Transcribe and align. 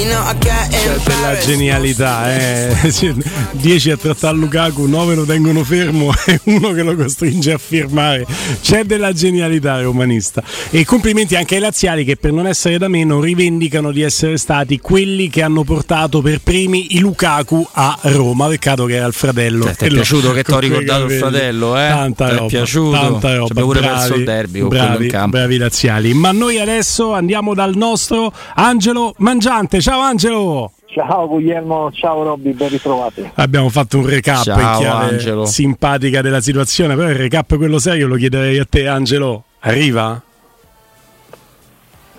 C'è 0.00 0.96
della 1.04 1.36
genialità, 1.38 2.34
eh. 2.34 2.74
10 3.52 3.90
a 3.90 3.96
trattare 3.98 4.34
Lukaku, 4.34 4.86
9 4.86 5.14
lo 5.14 5.24
tengono 5.26 5.62
fermo 5.62 6.10
e 6.24 6.40
uno 6.44 6.72
che 6.72 6.82
lo 6.82 6.96
costringe 6.96 7.52
a 7.52 7.58
firmare. 7.58 8.26
C'è 8.62 8.84
della 8.84 9.12
genialità 9.12 9.78
romanista. 9.82 10.42
E 10.70 10.86
complimenti 10.86 11.36
anche 11.36 11.56
ai 11.56 11.60
laziali 11.60 12.04
che 12.04 12.16
per 12.16 12.32
non 12.32 12.46
essere 12.46 12.78
da 12.78 12.88
meno 12.88 13.20
rivendicano 13.20 13.92
di 13.92 14.00
essere 14.00 14.38
stati 14.38 14.80
quelli 14.80 15.28
che 15.28 15.42
hanno 15.42 15.64
portato 15.64 16.22
per 16.22 16.40
primi 16.40 16.96
i 16.96 17.00
Lukaku 17.00 17.68
a 17.72 17.98
Roma. 18.04 18.46
Peccato 18.46 18.86
che 18.86 18.94
era 18.94 19.06
il 19.06 19.12
fratello. 19.12 19.64
Cioè, 19.64 19.74
ti 19.76 19.84
è 19.84 19.88
piaciuto 19.88 20.32
che 20.32 20.44
ti 20.44 20.52
ho 20.52 20.58
ricordato 20.58 21.04
il 21.04 21.12
fratello, 21.18 21.76
eh? 21.76 21.88
Tanta 21.88 22.28
ti 22.28 22.34
roba. 22.36 22.46
è 22.46 22.48
piaciuto? 22.48 22.90
Tanta 22.92 23.34
roba. 23.34 23.50
Abbiamo 23.50 23.66
pure 23.66 23.80
bravi, 23.80 23.98
perso 23.98 24.14
il 24.14 24.24
derby 24.24 24.62
bravi, 24.62 25.04
in 25.04 25.10
campo. 25.10 25.36
bravi 25.36 25.56
laziali. 25.58 26.14
Ma 26.14 26.32
noi 26.32 26.58
adesso 26.58 27.12
andiamo 27.12 27.52
dal 27.52 27.76
nostro 27.76 28.32
Angelo 28.54 29.12
Mangiante. 29.18 29.78
Ciao 29.80 29.89
Angelo! 29.98 30.72
Ciao 30.86 31.28
Guglielmo, 31.28 31.90
ciao 31.92 32.22
Robby, 32.22 32.52
ben 32.52 32.68
ritrovati. 32.68 33.30
Abbiamo 33.34 33.68
fatto 33.68 33.98
un 33.98 34.06
recap 34.08 34.42
Ciao, 34.42 34.58
in 34.58 34.76
chiave 34.78 35.10
Angelo. 35.12 35.44
simpatica 35.46 36.20
della 36.20 36.40
situazione, 36.40 36.96
però 36.96 37.08
il 37.08 37.14
recap 37.16 37.56
quello 37.56 37.78
serio 37.78 38.08
lo 38.08 38.16
chiederei 38.16 38.58
a 38.58 38.66
te 38.68 38.88
Angelo. 38.88 39.44
Arriva? 39.60 40.20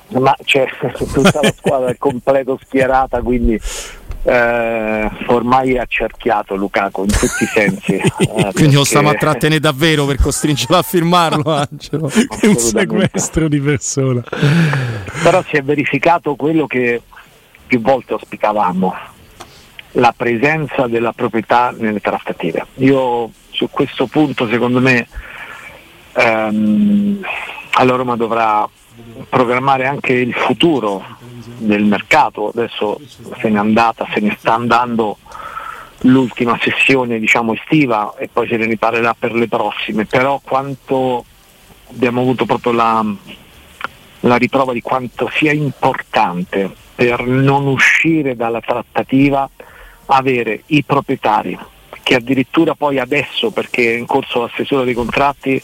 Ma 0.09 0.35
c'è 0.43 0.67
tutta 0.95 1.39
la 1.41 1.53
squadra 1.55 1.89
è 1.89 1.97
completo 1.97 2.57
schierata, 2.63 3.21
quindi 3.21 3.59
eh, 4.23 5.09
ormai 5.27 5.73
è 5.73 5.79
accerchiato 5.79 6.55
Lukaku 6.55 7.03
in 7.03 7.11
tutti 7.11 7.43
i 7.43 7.47
sensi. 7.47 7.93
eh, 7.97 8.11
Quindi 8.17 8.35
lo 8.35 8.51
perché- 8.51 8.85
stiamo 8.85 9.09
a 9.09 9.13
trattenere 9.15 9.59
davvero 9.59 10.05
per 10.05 10.17
costringerlo 10.17 10.77
a 10.77 10.81
firmarlo, 10.81 11.51
Angelo. 11.69 12.09
È 12.09 12.45
un 12.45 12.57
sequestro 12.57 13.47
di 13.47 13.59
persona. 13.59 14.23
Però 15.23 15.43
si 15.47 15.57
è 15.57 15.61
verificato 15.61 16.35
quello 16.35 16.67
che 16.67 17.01
più 17.71 17.79
volte 17.79 18.11
auspicavamo, 18.11 18.93
la 19.91 20.13
presenza 20.13 20.87
della 20.87 21.13
proprietà 21.13 21.73
nelle 21.77 22.01
trattative. 22.01 22.65
Io 22.75 23.31
su 23.49 23.69
questo 23.69 24.07
punto 24.07 24.45
secondo 24.49 24.81
me 24.81 25.07
ehm, 26.11 27.21
la 27.85 27.95
Roma 27.95 28.17
dovrà 28.17 28.67
programmare 29.29 29.87
anche 29.87 30.11
il 30.11 30.33
futuro 30.33 31.01
del 31.59 31.85
mercato, 31.85 32.49
adesso 32.49 32.99
se 33.39 33.47
n'è 33.47 33.57
andata, 33.57 34.05
se 34.13 34.19
ne 34.19 34.35
sta 34.37 34.53
andando 34.53 35.17
l'ultima 35.99 36.59
sessione 36.61 37.19
diciamo 37.19 37.53
estiva 37.53 38.15
e 38.17 38.27
poi 38.27 38.49
se 38.49 38.57
ne 38.57 38.65
riparerà 38.65 39.15
per 39.17 39.33
le 39.33 39.47
prossime, 39.47 40.03
però 40.03 40.41
quanto 40.43 41.23
abbiamo 41.89 42.19
avuto 42.19 42.43
proprio 42.43 42.73
la, 42.73 43.05
la 44.19 44.35
riprova 44.35 44.73
di 44.73 44.81
quanto 44.81 45.29
sia 45.33 45.53
importante 45.53 46.89
per 46.93 47.25
non 47.25 47.67
uscire 47.67 48.35
dalla 48.35 48.61
trattativa 48.61 49.49
avere 50.07 50.63
i 50.67 50.83
proprietari 50.83 51.57
che 52.03 52.15
addirittura 52.15 52.73
poi 52.75 52.99
adesso 52.99 53.51
perché 53.51 53.93
è 53.93 53.97
in 53.97 54.05
corso 54.05 54.41
la 54.41 54.49
stesura 54.53 54.83
dei 54.83 54.93
contratti 54.93 55.61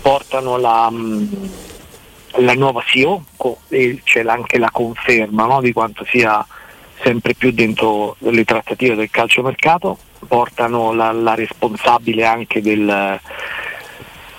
portano 0.00 0.56
la, 0.56 0.90
mh, 0.90 1.50
la 2.36 2.54
nuova 2.54 2.82
CEO 2.84 3.24
e 3.68 4.00
c'è 4.04 4.22
anche 4.26 4.58
la 4.58 4.70
conferma 4.70 5.46
no, 5.46 5.60
di 5.60 5.72
quanto 5.72 6.04
sia 6.04 6.44
sempre 7.02 7.34
più 7.34 7.52
dentro 7.52 8.16
le 8.18 8.44
trattative 8.44 8.94
del 8.94 9.10
calciomercato, 9.10 9.98
portano 10.26 10.92
la, 10.92 11.10
la 11.12 11.34
responsabile 11.34 12.24
anche 12.24 12.62
del, 12.62 13.20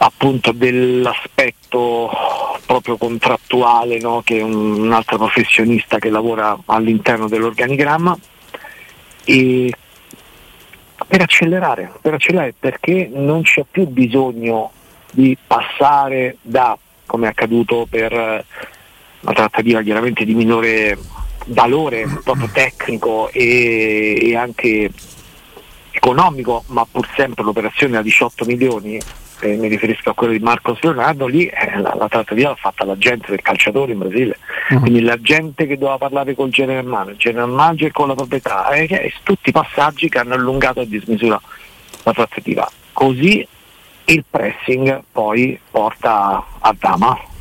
appunto 0.06 0.52
dell'aspetto 0.52 2.10
proprio 2.66 2.98
contrattuale 2.98 4.00
no, 4.00 4.22
che 4.24 4.40
è 4.40 4.42
un, 4.42 4.82
un 4.82 4.92
altro 4.92 5.18
professionista 5.18 5.98
che 5.98 6.10
lavora 6.10 6.58
all'interno 6.66 7.28
dell'organigramma. 7.28 8.18
E 9.26 9.74
per 11.08 11.22
accelerare, 11.22 11.92
per 12.02 12.16
accelerare 12.16 12.54
perché 12.58 13.10
non 13.12 13.44
c'è 13.44 13.64
più 13.70 13.88
bisogno 13.88 14.72
di 15.12 15.38
passare 15.46 16.38
da, 16.42 16.78
come 17.06 17.28
è 17.28 17.30
accaduto 17.30 17.88
per 17.90 18.12
eh, 18.12 18.46
una 19.22 19.34
trattativa 19.34 19.82
chiaramente 19.82 20.26
di 20.26 20.34
minore 20.34 20.98
valore 21.48 22.06
proprio 22.24 22.50
tecnico 22.52 23.30
e, 23.30 24.18
e 24.22 24.36
anche 24.36 24.92
economico, 25.92 26.64
ma 26.68 26.86
pur 26.90 27.08
sempre 27.16 27.44
l'operazione 27.44 27.98
a 27.98 28.02
18 28.02 28.46
milioni, 28.46 29.00
eh, 29.44 29.56
mi 29.58 29.68
riferisco 29.68 30.10
a 30.10 30.14
quello 30.14 30.34
di 30.34 30.40
Marcos 30.40 30.82
Leonardo, 30.82 31.28
lì 31.28 31.46
eh, 31.48 31.80
la, 31.80 31.94
la 31.98 32.08
trattativa 32.08 32.50
l'ha 32.50 32.56
fatta 32.56 32.86
l'agente 32.86 33.30
del 33.30 33.42
calciatore 33.42 33.92
in 33.92 34.00
Brasile, 34.00 34.38
quindi 34.68 35.02
l'agente 35.02 35.68
che 35.68 35.78
doveva 35.78 35.98
parlare 35.98 36.34
col 36.34 36.50
general 36.50 36.86
manager, 36.86 37.14
il 37.14 37.20
general 37.20 37.50
manager 37.50 37.92
con 37.92 38.08
la 38.08 38.16
proprietà, 38.16 38.70
eh, 38.70 39.14
tutti 39.24 39.50
i 39.50 39.52
passaggi 39.52 40.08
che 40.08 40.20
hanno 40.20 40.34
allungato 40.34 40.80
a 40.80 40.86
dismisura 40.86 41.40
la 42.04 42.14
trattativa. 42.14 42.70
Così 42.94 43.46
il 44.06 44.24
pressing 44.30 45.04
poi 45.12 45.60
porta 45.70 46.44
a 46.60 46.76
Dama. 46.78 47.32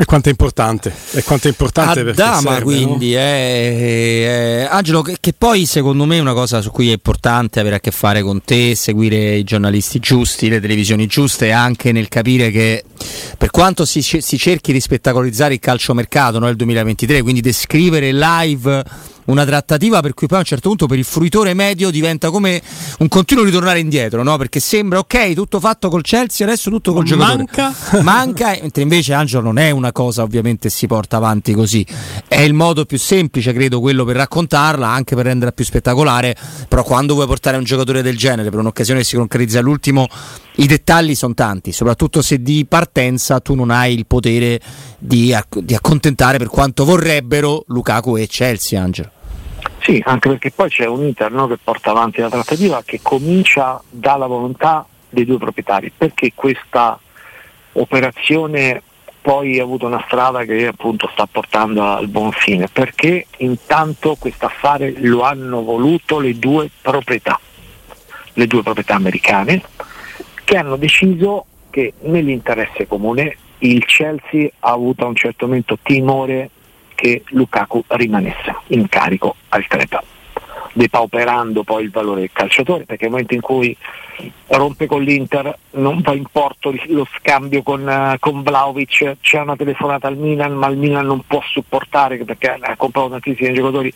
E 0.00 0.04
quanto 0.04 0.28
è 0.28 0.30
importante? 0.30 0.94
E 1.10 1.24
quanto 1.24 1.48
è 1.48 1.50
importante 1.50 1.98
Adama 1.98 2.52
serve, 2.52 2.62
quindi 2.62 3.16
eh, 3.16 4.60
eh, 4.60 4.68
Angelo 4.70 5.02
che, 5.02 5.16
che 5.18 5.34
poi 5.36 5.66
secondo 5.66 6.04
me 6.04 6.18
è 6.18 6.20
una 6.20 6.34
cosa 6.34 6.60
su 6.60 6.70
cui 6.70 6.90
è 6.90 6.92
importante 6.92 7.58
avere 7.58 7.74
a 7.74 7.80
che 7.80 7.90
fare 7.90 8.22
con 8.22 8.40
te 8.40 8.76
seguire 8.76 9.34
i 9.34 9.42
giornalisti 9.42 9.98
giusti 9.98 10.48
le 10.48 10.60
televisioni 10.60 11.08
giuste 11.08 11.50
anche 11.50 11.90
nel 11.90 12.06
capire 12.06 12.52
che 12.52 12.84
per 13.36 13.50
quanto 13.50 13.84
si, 13.84 14.00
si 14.00 14.38
cerchi 14.38 14.72
di 14.72 14.78
spettacolarizzare 14.78 15.54
il 15.54 15.60
calciomercato 15.60 16.38
no, 16.38 16.46
nel 16.46 16.54
2023 16.54 17.22
quindi 17.22 17.40
descrivere 17.40 18.12
live 18.12 18.84
una 19.28 19.44
trattativa 19.44 20.00
per 20.00 20.14
cui 20.14 20.26
poi 20.26 20.38
a 20.38 20.40
un 20.40 20.46
certo 20.46 20.68
punto 20.68 20.86
per 20.86 20.98
il 20.98 21.04
fruitore 21.04 21.54
medio 21.54 21.90
diventa 21.90 22.30
come 22.30 22.60
un 22.98 23.08
continuo 23.08 23.44
ritornare 23.44 23.78
indietro, 23.78 24.22
no? 24.22 24.36
Perché 24.36 24.60
sembra 24.60 24.98
ok, 24.98 25.32
tutto 25.34 25.60
fatto 25.60 25.88
col 25.88 26.02
Chelsea, 26.02 26.46
adesso 26.46 26.70
tutto 26.70 26.92
col 26.92 27.04
giocatore. 27.04 27.36
Manca? 27.36 27.74
Manca, 28.02 28.56
mentre 28.60 28.82
invece 28.82 29.14
Angelo 29.14 29.42
non 29.42 29.58
è 29.58 29.70
una 29.70 29.92
cosa 29.92 30.22
ovviamente 30.22 30.68
si 30.68 30.86
porta 30.86 31.16
avanti 31.16 31.52
così. 31.52 31.86
È 32.26 32.40
il 32.40 32.54
modo 32.54 32.84
più 32.84 32.98
semplice, 32.98 33.52
credo, 33.52 33.80
quello 33.80 34.04
per 34.04 34.16
raccontarla, 34.16 34.88
anche 34.88 35.14
per 35.14 35.26
renderla 35.26 35.52
più 35.52 35.64
spettacolare. 35.64 36.36
Però 36.68 36.82
quando 36.82 37.14
vuoi 37.14 37.26
portare 37.26 37.56
un 37.56 37.64
giocatore 37.64 38.02
del 38.02 38.16
genere 38.16 38.50
per 38.50 38.58
un'occasione 38.58 39.00
che 39.00 39.06
si 39.06 39.16
concretizza 39.16 39.58
all'ultimo, 39.58 40.08
i 40.56 40.66
dettagli 40.66 41.14
sono 41.14 41.34
tanti, 41.34 41.72
soprattutto 41.72 42.22
se 42.22 42.42
di 42.42 42.66
partenza 42.66 43.40
tu 43.40 43.54
non 43.54 43.70
hai 43.70 43.94
il 43.94 44.06
potere 44.06 44.60
di, 44.98 45.32
acc- 45.32 45.60
di 45.60 45.74
accontentare 45.74 46.38
per 46.38 46.48
quanto 46.48 46.84
vorrebbero 46.84 47.64
Lukaku 47.68 48.16
e 48.16 48.26
Chelsea, 48.26 48.80
Angelo. 48.80 49.16
Sì, 49.80 50.02
anche 50.04 50.28
perché 50.28 50.50
poi 50.50 50.68
c'è 50.68 50.86
un 50.86 51.04
Inter 51.04 51.30
no, 51.30 51.46
che 51.46 51.56
porta 51.62 51.90
avanti 51.90 52.20
la 52.20 52.28
trattativa 52.28 52.82
che 52.84 53.00
comincia 53.02 53.80
dalla 53.88 54.26
volontà 54.26 54.86
dei 55.08 55.24
due 55.24 55.38
proprietari, 55.38 55.90
perché 55.96 56.32
questa 56.34 56.98
operazione 57.72 58.82
poi 59.20 59.58
ha 59.58 59.62
avuto 59.62 59.86
una 59.86 60.02
strada 60.06 60.44
che 60.44 60.66
appunto 60.66 61.08
sta 61.12 61.26
portando 61.26 61.84
al 61.84 62.08
buon 62.08 62.32
fine, 62.32 62.68
perché 62.70 63.26
intanto 63.38 64.16
questo 64.18 64.46
affare 64.46 64.94
lo 64.98 65.22
hanno 65.22 65.62
voluto 65.62 66.18
le 66.18 66.38
due 66.38 66.70
proprietà, 66.80 67.38
le 68.34 68.46
due 68.46 68.62
proprietà 68.62 68.94
americane, 68.94 69.62
che 70.44 70.56
hanno 70.56 70.76
deciso 70.76 71.44
che 71.70 71.94
nell'interesse 72.00 72.86
comune 72.86 73.36
il 73.58 73.84
Chelsea 73.84 74.48
ha 74.60 74.70
avuto 74.70 75.04
a 75.04 75.08
un 75.08 75.16
certo 75.16 75.46
momento 75.46 75.78
timore 75.82 76.50
che 76.98 77.22
Lukaku 77.26 77.84
rimanesse 77.86 78.56
in 78.68 78.88
carico 78.88 79.36
al 79.50 79.64
club, 79.68 80.02
depauperando 80.72 81.62
poi 81.62 81.84
il 81.84 81.92
valore 81.92 82.20
del 82.22 82.30
calciatore, 82.32 82.82
perché 82.86 83.04
nel 83.04 83.12
momento 83.12 83.34
in 83.34 83.40
cui 83.40 83.76
rompe 84.48 84.86
con 84.86 85.00
l'Inter 85.02 85.56
non 85.72 86.00
va 86.00 86.12
in 86.12 86.24
porto 86.24 86.74
lo 86.86 87.06
scambio 87.16 87.62
con, 87.62 87.88
eh, 87.88 88.16
con 88.18 88.42
Vlaovic, 88.42 89.18
c'è 89.20 89.40
una 89.40 89.54
telefonata 89.54 90.08
al 90.08 90.16
Milan, 90.16 90.54
ma 90.54 90.66
il 90.66 90.76
Milan 90.76 91.06
non 91.06 91.22
può 91.24 91.40
supportare 91.40 92.16
perché 92.24 92.58
ha 92.60 92.76
comprato 92.76 93.10
tantissimi 93.10 93.54
giocatori 93.54 93.94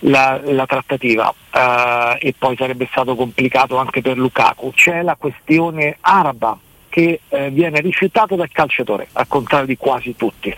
la, 0.00 0.38
la 0.44 0.66
trattativa 0.66 1.32
eh, 1.50 2.18
e 2.20 2.34
poi 2.36 2.56
sarebbe 2.56 2.86
stato 2.90 3.14
complicato 3.14 3.78
anche 3.78 4.02
per 4.02 4.18
Lukaku. 4.18 4.70
C'è 4.74 5.00
la 5.00 5.16
questione 5.16 5.96
araba 6.02 6.58
che 6.90 7.20
eh, 7.26 7.48
viene 7.48 7.80
rifiutato 7.80 8.36
dal 8.36 8.50
calciatore, 8.52 9.08
al 9.12 9.28
contrario 9.28 9.66
di 9.66 9.78
quasi 9.78 10.14
tutti, 10.14 10.54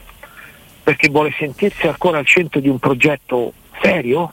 perché 0.87 1.09
vuole 1.09 1.35
sentirsi 1.37 1.88
ancora 1.88 2.19
al 2.19 2.27
centro 2.27 2.61
di 2.61 2.69
un 2.69 2.79
progetto 2.79 3.53
serio 3.83 4.33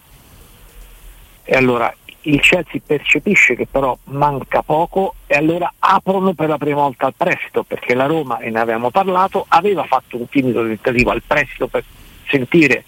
e 1.43 1.55
allora 1.55 1.91
il 2.21 2.39
Chelsea 2.41 2.79
percepisce 2.85 3.55
che 3.55 3.65
però 3.65 3.97
manca 4.03 4.61
poco 4.61 5.15
e 5.25 5.35
allora 5.35 5.73
aprono 5.79 6.33
per 6.33 6.49
la 6.49 6.59
prima 6.59 6.81
volta 6.81 7.07
al 7.07 7.15
prestito 7.17 7.63
perché 7.63 7.95
la 7.95 8.05
Roma, 8.05 8.37
e 8.37 8.51
ne 8.51 8.59
avevamo 8.59 8.91
parlato, 8.91 9.47
aveva 9.47 9.83
fatto 9.85 10.15
un 10.15 10.29
timido 10.29 10.63
tentativo 10.63 11.09
al 11.09 11.23
prestito 11.25 11.65
per 11.65 11.83
sentire 12.27 12.83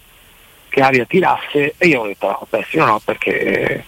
che 0.68 0.80
aria 0.80 1.04
tirasse 1.04 1.74
e 1.76 1.88
io 1.88 2.02
ho 2.02 2.06
detto 2.06 2.28
no, 2.28 2.46
prestito 2.48 2.84
no 2.84 3.00
perché 3.04 3.84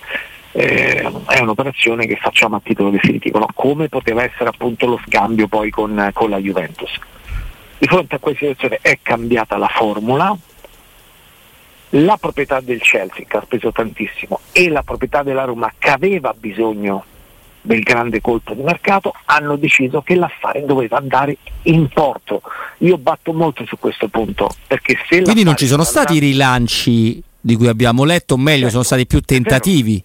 eh, 0.50 1.12
è 1.28 1.38
un'operazione 1.38 2.04
che 2.08 2.16
facciamo 2.16 2.56
a 2.56 2.60
titolo 2.60 2.90
definitivo, 2.90 3.38
no? 3.38 3.46
come 3.54 3.88
poteva 3.88 4.24
essere 4.24 4.48
appunto 4.48 4.86
lo 4.86 5.00
scambio 5.06 5.46
poi 5.46 5.70
con, 5.70 6.10
con 6.14 6.30
la 6.30 6.38
Juventus. 6.38 6.98
Di 7.78 7.86
fronte 7.86 8.16
a 8.16 8.18
questa 8.18 8.46
situazione 8.46 8.78
è 8.80 8.98
cambiata 9.02 9.56
la 9.56 9.68
formula 9.68 10.36
la 11.92 12.18
proprietà 12.18 12.60
del 12.60 12.80
Chelsea 12.80 13.24
che 13.26 13.36
ha 13.36 13.42
speso 13.42 13.72
tantissimo 13.72 14.40
e 14.52 14.68
la 14.68 14.82
proprietà 14.82 15.22
della 15.22 15.44
Roma 15.44 15.72
che 15.78 15.88
aveva 15.88 16.34
bisogno 16.38 17.04
del 17.60 17.82
grande 17.82 18.20
colpo 18.20 18.54
di 18.54 18.62
mercato 18.62 19.14
hanno 19.26 19.56
deciso 19.56 20.00
che 20.02 20.14
l'affare 20.14 20.64
doveva 20.64 20.96
andare 20.98 21.36
in 21.62 21.88
porto. 21.88 22.42
Io 22.78 22.98
batto 22.98 23.32
molto 23.32 23.64
su 23.66 23.78
questo 23.78 24.08
punto 24.08 24.48
perché 24.66 24.98
se 25.08 25.22
Quindi 25.22 25.42
non 25.42 25.56
ci 25.56 25.66
sono 25.66 25.84
stati 25.84 26.14
i 26.14 26.18
rilanci 26.18 27.22
di 27.40 27.56
cui 27.56 27.68
abbiamo 27.68 28.04
letto, 28.04 28.34
o 28.34 28.36
meglio 28.36 28.68
certo, 28.68 28.70
sono 28.70 28.82
stati 28.82 29.06
più 29.06 29.20
tentativi. 29.20 30.02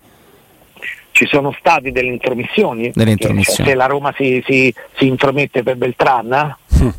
Ci 1.12 1.26
sono 1.28 1.56
state 1.58 1.92
delle 1.92 2.08
intromissioni, 2.08 2.92
delle 2.94 3.12
intromissioni. 3.12 3.58
Cioè, 3.58 3.68
se 3.68 3.76
la 3.76 3.86
Roma 3.86 4.14
si, 4.18 4.44
si, 4.46 4.74
si, 4.96 5.08
intromette 5.08 5.62
per 5.62 5.76
Beltran 5.76 6.56
mm. 6.82 6.90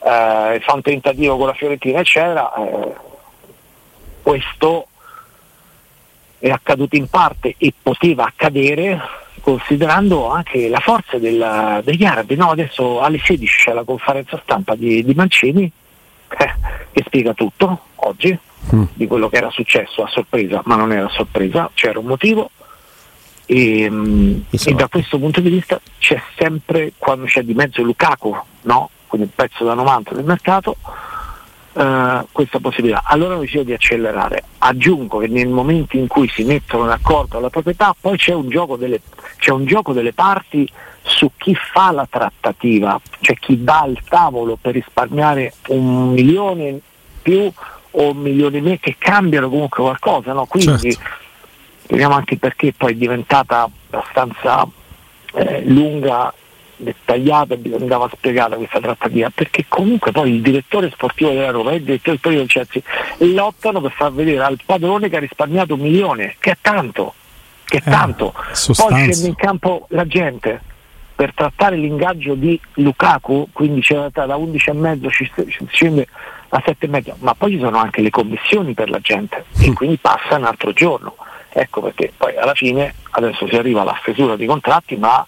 Eh, 0.00 0.60
fa 0.60 0.74
un 0.74 0.82
tentativo 0.82 1.36
con 1.36 1.46
la 1.46 1.54
Fiorentina 1.54 2.00
eccetera, 2.00 2.52
eh, 2.54 2.94
questo 4.22 4.86
è 6.38 6.50
accaduto 6.50 6.96
in 6.96 7.08
parte 7.08 7.54
e 7.58 7.72
poteva 7.80 8.24
accadere 8.24 9.00
considerando 9.40 10.28
anche 10.28 10.68
la 10.68 10.80
forza 10.80 11.18
del, 11.18 11.80
degli 11.82 12.04
arabi. 12.04 12.36
No, 12.36 12.50
adesso 12.50 13.00
alle 13.00 13.18
16 13.18 13.64
c'è 13.64 13.72
la 13.72 13.84
conferenza 13.84 14.40
stampa 14.42 14.74
di, 14.74 15.04
di 15.04 15.14
Mancini 15.14 15.70
eh, 16.36 16.54
che 16.92 17.02
spiega 17.06 17.32
tutto 17.32 17.86
oggi 17.96 18.38
mm. 18.74 18.84
di 18.94 19.06
quello 19.06 19.28
che 19.28 19.36
era 19.36 19.50
successo 19.50 20.02
a 20.02 20.08
sorpresa, 20.08 20.62
ma 20.66 20.76
non 20.76 20.92
era 20.92 21.08
sorpresa, 21.08 21.70
c'era 21.74 21.98
un 21.98 22.06
motivo. 22.06 22.50
E, 23.46 23.88
mm, 23.88 24.40
e, 24.50 24.72
da 24.74 24.88
questo 24.88 25.18
punto 25.18 25.40
di 25.40 25.48
vista 25.48 25.80
c'è 25.98 26.20
sempre, 26.36 26.92
quando 26.98 27.24
c'è 27.24 27.42
di 27.42 27.54
mezzo 27.54 27.82
Lukaku, 27.82 28.36
no? 28.62 28.90
Quindi 29.08 29.26
il 29.26 29.32
pezzo 29.34 29.64
da 29.64 29.74
90 29.74 30.14
del 30.14 30.24
mercato, 30.24 30.76
uh, 31.72 32.26
questa 32.30 32.60
possibilità. 32.60 33.02
Allora 33.04 33.36
ho 33.36 33.40
deciso 33.40 33.64
di 33.64 33.72
accelerare. 33.72 34.44
Aggiungo 34.58 35.18
che 35.18 35.26
nel 35.26 35.48
momento 35.48 35.96
in 35.96 36.06
cui 36.06 36.28
si 36.28 36.44
mettono 36.44 36.86
d'accordo 36.86 37.38
alla 37.38 37.50
proprietà, 37.50 37.94
poi 37.98 38.16
c'è 38.16 38.34
un 38.34 38.48
gioco 38.48 38.76
delle, 38.76 39.00
c'è 39.38 39.50
un 39.50 39.64
gioco 39.64 39.92
delle 39.92 40.12
parti 40.12 40.70
su 41.02 41.32
chi 41.36 41.54
fa 41.54 41.90
la 41.90 42.06
trattativa, 42.08 43.00
cioè 43.20 43.36
chi 43.36 43.58
va 43.60 43.80
al 43.80 43.98
tavolo 44.06 44.56
per 44.60 44.74
risparmiare 44.74 45.54
un 45.68 46.12
milione 46.12 46.80
più 47.22 47.50
o 47.90 48.10
un 48.10 48.16
milione 48.18 48.60
meno 48.60 48.76
che 48.80 48.96
cambiano 48.98 49.48
comunque 49.48 49.82
qualcosa, 49.82 50.32
no? 50.32 50.44
quindi 50.44 50.92
certo. 50.92 51.10
vediamo 51.88 52.14
anche 52.14 52.36
perché 52.36 52.72
poi 52.76 52.92
è 52.92 52.96
diventata 52.96 53.68
abbastanza 53.90 54.68
eh, 55.34 55.62
lunga 55.64 56.32
dettagliata 56.78 57.56
bisognava 57.56 58.08
spiegare 58.12 58.56
questa 58.56 58.80
trattativa 58.80 59.30
perché 59.34 59.64
comunque 59.68 60.12
poi 60.12 60.34
il 60.34 60.40
direttore 60.40 60.90
sportivo 60.90 61.30
della 61.30 61.50
Roma 61.50 61.72
e 61.72 61.76
il 61.76 61.82
direttore 61.82 62.16
sportivo 62.16 62.42
del 62.44 62.50
Chelsea 62.50 62.82
lottano 63.34 63.80
per 63.80 63.92
far 63.92 64.12
vedere 64.12 64.42
al 64.42 64.58
padrone 64.64 65.08
che 65.08 65.16
ha 65.16 65.20
risparmiato 65.20 65.74
un 65.74 65.80
milione 65.80 66.36
che 66.38 66.52
è 66.52 66.56
tanto 66.60 67.14
che 67.64 67.78
è 67.78 67.82
eh, 67.86 67.90
tanto. 67.90 68.32
Poi 68.32 69.12
scende 69.12 69.26
in 69.28 69.34
campo 69.34 69.86
la 69.90 70.06
gente 70.06 70.60
per 71.14 71.34
trattare 71.34 71.76
l'ingaggio 71.76 72.34
di 72.34 72.58
Lukaku 72.74 73.48
quindi 73.52 73.80
c'è 73.80 74.08
da 74.10 74.24
11,5 74.24 75.10
ci 75.10 75.66
scende 75.70 76.06
a 76.50 76.62
7,5 76.64 77.14
ma 77.18 77.34
poi 77.34 77.52
ci 77.52 77.58
sono 77.58 77.76
anche 77.76 78.00
le 78.00 78.10
commissioni 78.10 78.72
per 78.72 78.88
la 78.88 79.00
gente 79.00 79.44
e 79.58 79.70
mm. 79.70 79.74
quindi 79.74 79.98
passa 79.98 80.36
un 80.36 80.44
altro 80.44 80.72
giorno. 80.72 81.16
Ecco 81.50 81.80
perché 81.80 82.12
poi 82.16 82.36
alla 82.36 82.54
fine 82.54 82.94
adesso 83.10 83.46
si 83.48 83.56
arriva 83.56 83.80
alla 83.80 83.98
stesura 84.00 84.36
di 84.36 84.46
contratti 84.46 84.96
ma 84.96 85.26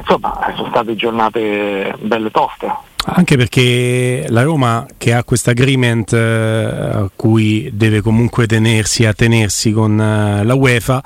insomma 0.00 0.52
sono 0.56 0.68
state 0.70 0.96
giornate 0.96 1.94
belle 2.00 2.30
toste. 2.30 2.88
Anche 3.02 3.36
perché 3.36 4.26
la 4.28 4.42
Roma 4.42 4.86
che 4.98 5.14
ha 5.14 5.24
questo 5.24 5.50
agreement 5.50 6.12
eh, 6.12 6.18
a 6.18 7.10
cui 7.14 7.70
deve 7.72 8.02
comunque 8.02 8.46
tenersi, 8.46 9.06
a 9.06 9.14
tenersi 9.14 9.72
con 9.72 9.98
eh, 9.98 10.44
la 10.44 10.54
UEFA, 10.54 11.02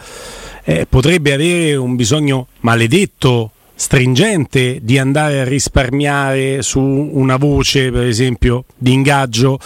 eh, 0.65 0.87
potrebbe 0.89 1.33
avere 1.33 1.77
un 1.77 1.95
bisogno 1.95 2.49
maledetto 2.61 3.51
stringente 3.77 4.79
di 4.83 4.99
andare 4.99 5.41
a 5.41 5.45
risparmiare 5.45 6.63
su 6.63 6.81
una 6.81 7.37
voce, 7.37 7.91
per 7.91 8.05
esempio, 8.05 8.65
di 8.77 8.93
ingaggio 8.93 9.59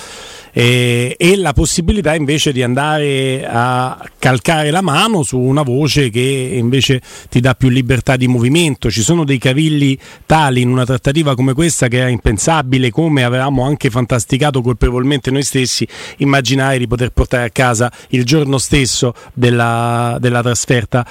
eh, 0.52 1.14
e 1.18 1.36
la 1.36 1.52
possibilità 1.52 2.14
invece 2.14 2.52
di 2.52 2.62
andare 2.62 3.46
a 3.46 3.98
calcare 4.18 4.70
la 4.70 4.80
mano 4.80 5.22
su 5.22 5.38
una 5.38 5.62
voce 5.62 6.10
che 6.10 6.50
invece 6.54 7.00
ti 7.28 7.40
dà 7.40 7.54
più 7.54 7.68
libertà 7.68 8.16
di 8.16 8.28
movimento. 8.28 8.90
Ci 8.90 9.02
sono 9.02 9.24
dei 9.24 9.38
cavilli 9.38 9.98
tali 10.26 10.60
in 10.60 10.68
una 10.68 10.84
trattativa 10.84 11.34
come 11.34 11.52
questa 11.52 11.88
che 11.88 11.98
era 11.98 12.08
impensabile, 12.08 12.90
come 12.90 13.24
avevamo 13.24 13.64
anche 13.64 13.90
fantasticato 13.90 14.62
colpevolmente 14.62 15.30
noi 15.30 15.42
stessi, 15.42 15.86
immaginare 16.18 16.78
di 16.78 16.86
poter 16.86 17.10
portare 17.10 17.44
a 17.44 17.50
casa 17.50 17.90
il 18.10 18.24
giorno 18.24 18.58
stesso 18.58 19.14
della, 19.34 20.16
della 20.20 20.42
trasferta 20.42 21.06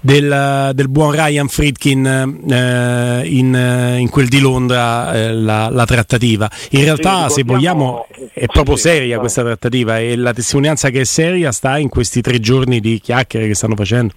del, 0.00 0.70
del, 0.74 0.88
buon 0.88 1.12
Ryan 1.12 1.48
Friedkin 1.48 2.06
eh, 2.50 3.22
in, 3.24 3.96
in, 3.98 4.08
quel 4.08 4.28
di 4.28 4.40
Londra 4.40 5.12
eh, 5.12 5.32
la, 5.32 5.68
la, 5.70 5.84
trattativa. 5.84 6.50
In 6.70 6.84
realtà, 6.84 7.28
se 7.28 7.42
vogliamo, 7.44 8.06
è 8.32 8.46
proprio 8.46 8.76
seria 8.82 9.20
questa 9.20 9.42
trattativa 9.42 10.00
e 10.00 10.16
la 10.16 10.32
testimonianza 10.32 10.90
che 10.90 11.02
è 11.02 11.04
seria 11.04 11.52
sta 11.52 11.78
in 11.78 11.88
questi 11.88 12.20
tre 12.20 12.40
giorni 12.40 12.80
di 12.80 12.98
chiacchiere 12.98 13.46
che 13.46 13.54
stanno 13.54 13.76
facendo. 13.76 14.12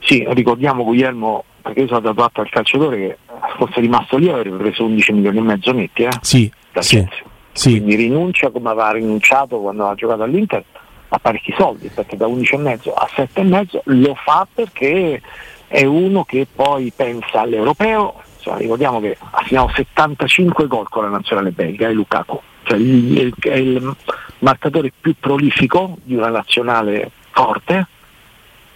Sì, 0.00 0.26
ricordiamo 0.28 0.84
Guglielmo, 0.84 1.44
perché 1.62 1.80
io 1.80 1.86
sono 1.86 2.00
dato 2.00 2.22
atto 2.22 2.40
al 2.42 2.50
calciatore 2.50 2.96
che 2.96 3.18
fosse 3.56 3.80
rimasto 3.80 4.18
lì 4.18 4.28
avrebbe 4.28 4.58
preso 4.58 4.84
11 4.84 5.12
milioni 5.12 5.38
e 5.38 5.40
mezzo 5.40 5.72
netti, 5.72 6.02
eh? 6.02 6.10
Sì, 6.20 6.52
sì, 6.80 7.06
sì. 7.52 7.70
Quindi 7.70 7.94
rinuncia 7.94 8.50
come 8.50 8.68
aveva 8.68 8.92
rinunciato 8.92 9.60
quando 9.60 9.88
ha 9.88 9.94
giocato 9.94 10.24
all'Inter 10.24 10.62
a 11.08 11.18
parecchi 11.18 11.54
soldi, 11.56 11.88
perché 11.88 12.16
da 12.16 12.26
11 12.26 12.54
e 12.54 12.58
mezzo 12.58 12.92
a 12.92 13.08
7 13.14 13.40
e 13.40 13.44
mezzo 13.44 13.80
lo 13.84 14.14
fa 14.14 14.46
perché 14.52 15.22
è 15.68 15.84
uno 15.84 16.24
che 16.24 16.46
poi 16.54 16.92
pensa 16.94 17.40
all'europeo, 17.40 18.20
insomma, 18.36 18.58
ricordiamo 18.58 19.00
che 19.00 19.16
ha 19.18 19.42
segnato 19.46 19.72
75 19.74 20.66
gol 20.66 20.88
con 20.90 21.04
la 21.04 21.10
nazionale 21.10 21.50
belga 21.50 21.86
e 21.86 21.90
eh, 21.90 21.94
Lukaku 21.94 22.40
cioè 22.62 22.78
il, 22.78 23.32
è 23.38 23.54
il 23.54 23.96
marcatore 24.38 24.92
più 24.98 25.14
prolifico 25.18 25.98
di 26.02 26.14
una 26.14 26.28
nazionale 26.28 27.10
forte 27.30 27.86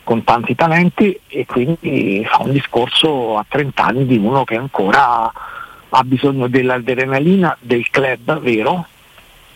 con 0.05 0.23
tanti 0.23 0.55
talenti 0.55 1.19
e 1.27 1.47
quindi 1.47 2.25
fa 2.29 2.43
un 2.43 2.53
discorso 2.53 3.37
a 3.39 3.45
30 3.49 3.83
anni 3.83 4.07
di 4.07 4.17
uno 4.17 4.45
che 4.45 4.57
ancora 4.57 5.33
ha 5.89 6.03
bisogno 6.05 6.47
dell'adrenalina 6.47 7.57
del 7.61 7.89
club 7.91 8.41
vero 8.41 8.87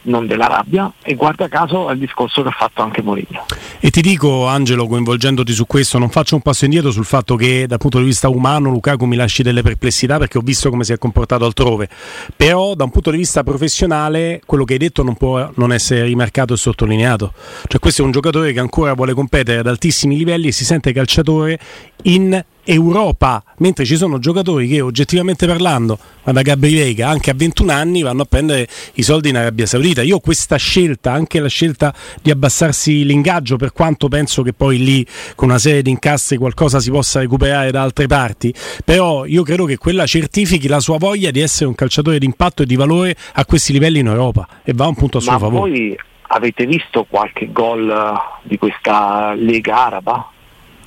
non 0.02 0.26
della 0.26 0.46
rabbia 0.46 0.92
e 1.02 1.14
guarda 1.14 1.48
caso 1.48 1.88
al 1.88 1.98
discorso 1.98 2.42
che 2.42 2.48
ha 2.48 2.54
fatto 2.56 2.82
anche 2.82 3.02
Mourinho. 3.02 3.44
E 3.78 3.90
ti 3.90 4.00
dico 4.00 4.46
Angelo, 4.46 4.86
coinvolgendoti 4.86 5.52
su 5.52 5.66
questo, 5.66 5.98
non 5.98 6.10
faccio 6.10 6.34
un 6.34 6.42
passo 6.42 6.64
indietro 6.64 6.90
sul 6.90 7.04
fatto 7.04 7.36
che 7.36 7.66
dal 7.66 7.78
punto 7.78 7.98
di 7.98 8.04
vista 8.04 8.28
umano 8.28 8.70
Lukaku 8.70 9.04
mi 9.04 9.16
lasci 9.16 9.42
delle 9.42 9.62
perplessità 9.62 10.18
perché 10.18 10.38
ho 10.38 10.42
visto 10.42 10.70
come 10.70 10.84
si 10.84 10.92
è 10.92 10.98
comportato 10.98 11.44
altrove, 11.44 11.88
però 12.36 12.74
da 12.74 12.84
un 12.84 12.90
punto 12.90 13.10
di 13.10 13.18
vista 13.18 13.42
professionale 13.42 14.40
quello 14.46 14.64
che 14.64 14.74
hai 14.74 14.78
detto 14.78 15.02
non 15.02 15.16
può 15.16 15.50
non 15.54 15.72
essere 15.72 16.04
rimarcato 16.04 16.54
e 16.54 16.56
sottolineato. 16.56 17.32
Cioè 17.66 17.80
questo 17.80 18.02
è 18.02 18.04
un 18.04 18.10
giocatore 18.12 18.52
che 18.52 18.60
ancora 18.60 18.94
vuole 18.94 19.14
competere 19.14 19.58
ad 19.58 19.66
altissimi 19.66 20.16
livelli 20.16 20.48
e 20.48 20.52
si 20.52 20.64
sente 20.64 20.92
calciatore 20.92 21.58
in 22.04 22.42
Europa, 22.64 23.42
mentre 23.58 23.84
ci 23.84 23.96
sono 23.96 24.18
giocatori 24.18 24.68
che 24.68 24.80
oggettivamente 24.80 25.46
parlando, 25.46 25.98
ma 26.24 26.32
da 26.32 26.42
Gabri 26.42 26.74
Vega 26.74 27.08
anche 27.08 27.30
a 27.30 27.34
21 27.34 27.72
anni 27.72 28.02
vanno 28.02 28.22
a 28.22 28.24
prendere 28.24 28.68
i 28.94 29.02
soldi 29.02 29.30
in 29.30 29.36
Arabia 29.36 29.66
Saudita. 29.66 30.02
Io 30.02 30.18
questa 30.20 30.56
scelta, 30.56 31.12
anche 31.12 31.40
la 31.40 31.48
scelta 31.48 31.94
di 32.20 32.30
abbassarsi 32.30 33.04
l'ingaggio, 33.04 33.56
per 33.56 33.72
quanto 33.72 34.08
penso 34.08 34.42
che 34.42 34.52
poi 34.52 34.78
lì 34.78 35.06
con 35.34 35.48
una 35.48 35.58
serie 35.58 35.82
di 35.82 35.90
incastri 35.90 36.36
qualcosa 36.36 36.80
si 36.80 36.90
possa 36.90 37.20
recuperare 37.20 37.70
da 37.70 37.82
altre 37.82 38.06
parti, 38.06 38.54
però 38.84 39.24
io 39.24 39.42
credo 39.42 39.64
che 39.64 39.76
quella 39.78 40.06
certifichi 40.06 40.68
la 40.68 40.80
sua 40.80 40.98
voglia 40.98 41.30
di 41.30 41.40
essere 41.40 41.66
un 41.66 41.74
calciatore 41.74 42.18
di 42.18 42.26
impatto 42.26 42.62
e 42.62 42.66
di 42.66 42.76
valore 42.76 43.16
a 43.34 43.44
questi 43.44 43.72
livelli 43.72 43.98
in 44.00 44.06
Europa 44.06 44.46
e 44.62 44.72
va 44.74 44.86
un 44.86 44.94
punto 44.94 45.18
a 45.18 45.20
suo 45.20 45.32
ma 45.32 45.38
favore. 45.38 45.70
Voi 45.70 45.98
avete 46.32 46.66
visto 46.66 47.06
qualche 47.08 47.50
gol 47.50 48.14
di 48.42 48.58
questa 48.58 49.34
Lega 49.34 49.86
Araba? 49.86 50.30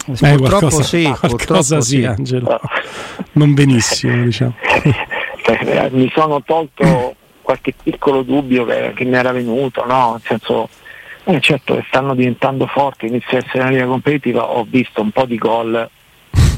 Eh, 0.05 0.35
purtroppo 0.35 0.67
qualcosa, 0.67 0.83
sì, 0.83 1.03
qualcosa 1.19 1.27
purtroppo 1.27 1.81
sì, 1.81 1.97
sì, 1.97 2.03
Angelo. 2.05 2.59
Non 3.33 3.53
benissimo, 3.53 4.23
diciamo. 4.23 4.53
Mi 5.91 6.11
sono 6.13 6.41
tolto 6.43 7.15
qualche 7.41 7.73
piccolo 7.81 8.23
dubbio 8.23 8.65
che, 8.65 8.93
che 8.95 9.03
mi 9.03 9.15
era 9.15 9.31
venuto, 9.31 9.85
no? 9.85 10.11
Nel 10.11 10.21
senso, 10.23 10.69
eh, 11.25 11.39
certo 11.39 11.75
che 11.75 11.83
stanno 11.87 12.15
diventando 12.15 12.65
forti, 12.65 13.07
inizia 13.07 13.37
a 13.37 13.41
essere 13.45 13.59
una 13.59 13.69
linea 13.69 13.85
competitiva, 13.85 14.49
ho 14.49 14.65
visto 14.67 15.01
un 15.01 15.11
po' 15.11 15.25
di 15.25 15.37
gol 15.37 15.89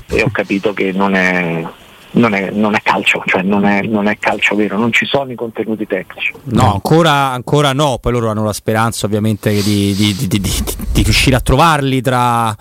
e 0.07 0.21
ho 0.21 0.29
capito 0.31 0.73
che 0.73 0.91
non 0.91 1.15
è, 1.15 1.65
non 2.11 2.33
è, 2.33 2.51
non 2.51 2.75
è, 2.75 2.81
calcio, 2.81 3.23
cioè 3.25 3.41
non 3.41 3.65
è, 3.65 3.81
non 3.81 4.07
è, 4.07 4.17
calcio 4.17 4.55
vero, 4.55 4.77
non 4.77 4.93
ci 4.93 5.05
sono 5.05 5.31
i 5.31 5.35
contenuti 5.35 5.85
tecnici. 5.87 6.33
No, 6.45 6.73
ancora, 6.73 7.31
ancora 7.31 7.73
no, 7.73 7.97
poi 7.99 8.11
loro 8.13 8.29
hanno 8.29 8.43
la 8.43 8.53
speranza 8.53 9.05
ovviamente 9.05 9.51
di, 9.51 9.93
di, 9.93 10.15
di, 10.15 10.39
di 10.39 11.01
riuscire 11.01 11.35
a 11.35 11.41
trovarli 11.41 12.01
tra 12.01 12.55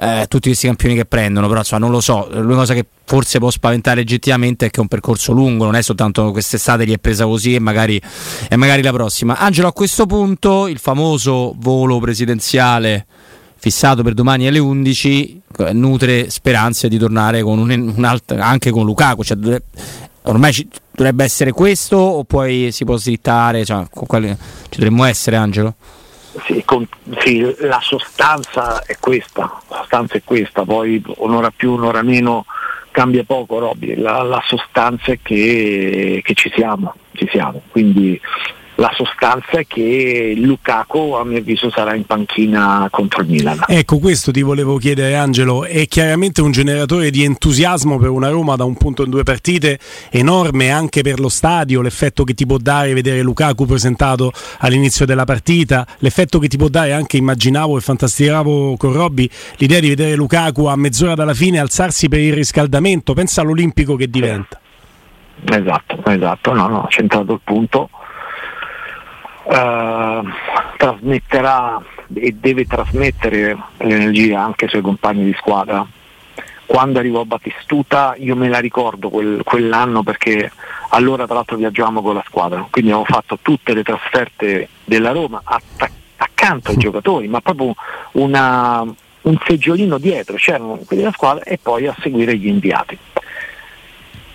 eh, 0.00 0.24
tutti 0.28 0.48
questi 0.48 0.66
campioni 0.66 0.94
che 0.94 1.04
prendono, 1.04 1.46
però 1.46 1.58
insomma, 1.58 1.82
non 1.82 1.90
lo 1.90 2.00
so, 2.00 2.26
l'unica 2.32 2.60
cosa 2.60 2.72
che 2.72 2.86
forse 3.04 3.38
può 3.38 3.50
spaventare 3.50 4.00
legittimamente 4.00 4.66
è 4.66 4.70
che 4.70 4.78
è 4.78 4.80
un 4.80 4.88
percorso 4.88 5.32
lungo, 5.32 5.64
non 5.64 5.76
è 5.76 5.82
soltanto 5.82 6.30
quest'estate 6.30 6.86
gli 6.86 6.92
è 6.92 6.98
presa 6.98 7.26
così 7.26 7.54
e 7.54 7.58
magari, 7.58 8.00
e 8.48 8.56
magari 8.56 8.80
la 8.80 8.92
prossima. 8.92 9.36
Angelo, 9.36 9.68
a 9.68 9.72
questo 9.74 10.06
punto 10.06 10.68
il 10.68 10.78
famoso 10.78 11.54
volo 11.58 11.98
presidenziale 11.98 13.06
fissato 13.58 14.02
per 14.02 14.14
domani 14.14 14.46
alle 14.46 14.58
11 14.58 15.42
eh, 15.58 15.72
nutre 15.74 16.30
speranze 16.30 16.88
di 16.88 16.96
tornare 16.96 17.42
con 17.42 17.58
un, 17.58 17.92
un 17.94 18.04
alt- 18.04 18.30
anche 18.32 18.70
con 18.70 18.86
Lukaku 18.86 19.22
cioè, 19.22 19.36
ormai 20.22 20.50
ci, 20.54 20.66
dovrebbe 20.90 21.24
essere 21.24 21.52
questo 21.52 21.98
o 21.98 22.24
poi 22.24 22.70
si 22.72 22.86
può 22.86 22.96
slittare 22.96 23.66
cioè, 23.66 23.84
quale, 23.90 24.38
ci 24.70 24.78
dovremmo 24.78 25.04
essere 25.04 25.36
Angelo? 25.36 25.74
Sì, 26.44 26.62
con, 26.64 26.86
sì, 27.18 27.56
la 27.58 27.80
sostanza 27.80 28.84
è 28.84 28.96
questa, 29.00 29.60
la 29.68 29.76
sostanza 29.78 30.14
è 30.14 30.22
questa, 30.22 30.64
poi 30.64 31.02
un'ora 31.16 31.50
più, 31.50 31.72
un'ora 31.72 32.02
meno 32.02 32.46
cambia 32.92 33.24
poco 33.24 33.58
Robby, 33.58 33.96
la, 33.96 34.22
la 34.22 34.42
sostanza 34.46 35.12
è 35.12 35.18
che, 35.22 36.20
che 36.22 36.34
ci 36.34 36.50
siamo, 36.54 36.94
ci 37.12 37.28
siamo, 37.30 37.62
quindi 37.70 38.20
la 38.80 38.90
sostanza 38.94 39.58
è 39.58 39.66
che 39.66 40.32
Lukaku 40.36 41.12
a 41.12 41.22
mio 41.22 41.38
avviso 41.38 41.70
sarà 41.70 41.94
in 41.94 42.06
panchina 42.06 42.88
contro 42.90 43.20
il 43.20 43.28
Milan. 43.28 43.60
Ecco, 43.66 43.98
questo 43.98 44.32
ti 44.32 44.40
volevo 44.40 44.78
chiedere 44.78 45.16
Angelo, 45.16 45.64
è 45.66 45.86
chiaramente 45.86 46.40
un 46.40 46.50
generatore 46.50 47.10
di 47.10 47.22
entusiasmo 47.22 47.98
per 47.98 48.08
una 48.08 48.30
Roma 48.30 48.56
da 48.56 48.64
un 48.64 48.76
punto 48.76 49.04
in 49.04 49.10
due 49.10 49.22
partite 49.22 49.78
enorme 50.10 50.70
anche 50.70 51.02
per 51.02 51.20
lo 51.20 51.28
stadio, 51.28 51.82
l'effetto 51.82 52.24
che 52.24 52.32
ti 52.32 52.46
può 52.46 52.56
dare 52.56 52.94
vedere 52.94 53.20
Lukaku 53.20 53.66
presentato 53.66 54.32
all'inizio 54.60 55.04
della 55.04 55.24
partita, 55.24 55.86
l'effetto 55.98 56.38
che 56.38 56.48
ti 56.48 56.56
può 56.56 56.68
dare 56.68 56.94
anche, 56.94 57.18
immaginavo 57.18 57.76
e 57.76 57.80
fantasticavo 57.82 58.78
con 58.78 58.94
Robby, 58.94 59.28
l'idea 59.56 59.80
di 59.80 59.88
vedere 59.88 60.14
Lukaku 60.14 60.64
a 60.64 60.76
mezz'ora 60.76 61.14
dalla 61.14 61.34
fine 61.34 61.58
alzarsi 61.58 62.08
per 62.08 62.20
il 62.20 62.32
riscaldamento, 62.32 63.12
pensa 63.12 63.42
all'Olimpico 63.42 63.94
che 63.96 64.08
diventa. 64.08 64.58
Esatto, 65.44 66.02
esatto, 66.06 66.54
no, 66.54 66.68
no, 66.68 66.86
centrato 66.88 67.34
il 67.34 67.40
punto 67.44 67.90
eh, 69.44 70.22
trasmetterà 70.76 71.82
e 72.14 72.32
deve 72.32 72.66
trasmettere 72.66 73.56
l'energia 73.78 74.42
anche 74.42 74.64
ai 74.64 74.70
suoi 74.70 74.82
compagni 74.82 75.24
di 75.24 75.34
squadra. 75.38 75.86
Quando 76.66 76.98
arrivò 77.00 77.24
Battistuta 77.24 78.14
io 78.16 78.36
me 78.36 78.48
la 78.48 78.60
ricordo 78.60 79.10
quel, 79.10 79.42
quell'anno 79.44 80.02
perché 80.04 80.50
allora 80.90 81.26
tra 81.26 81.34
l'altro 81.34 81.56
viaggiavamo 81.56 82.00
con 82.00 82.14
la 82.14 82.22
squadra, 82.24 82.66
quindi 82.70 82.92
avevo 82.92 83.06
fatto 83.06 83.38
tutte 83.42 83.74
le 83.74 83.82
trasferte 83.82 84.68
della 84.84 85.10
Roma 85.10 85.40
attac- 85.42 85.90
accanto 86.16 86.70
ai 86.70 86.76
giocatori, 86.76 87.28
ma 87.28 87.40
proprio 87.40 87.74
una, 88.12 88.82
un 88.82 89.38
seggiolino 89.44 89.98
dietro, 89.98 90.36
c'erano 90.36 90.76
quelli 90.86 91.02
della 91.02 91.14
squadra 91.14 91.42
e 91.44 91.58
poi 91.58 91.86
a 91.86 91.96
seguire 92.00 92.36
gli 92.36 92.46
inviati. 92.46 92.96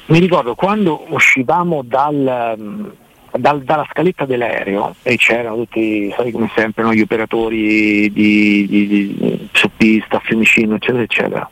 Mi 0.08 0.20
ricordo 0.20 0.56
quando 0.56 1.06
uscivamo 1.10 1.82
dal, 1.84 2.94
dal, 3.38 3.64
dalla 3.64 3.88
scaletta 3.90 4.26
dell'aereo 4.26 4.96
e 5.02 5.18
c'erano 5.18 5.56
tutti, 5.58 6.14
sai 6.16 6.32
come 6.32 6.50
sempre, 6.56 6.84
no, 6.84 6.94
gli 6.94 7.02
operatori 7.02 8.12
di, 8.12 8.66
di, 8.68 8.88
di, 8.88 9.50
su 9.52 9.70
pista, 9.76 10.20
Fiumicino, 10.20 10.76
eccetera, 10.76 11.04
eccetera. 11.04 11.50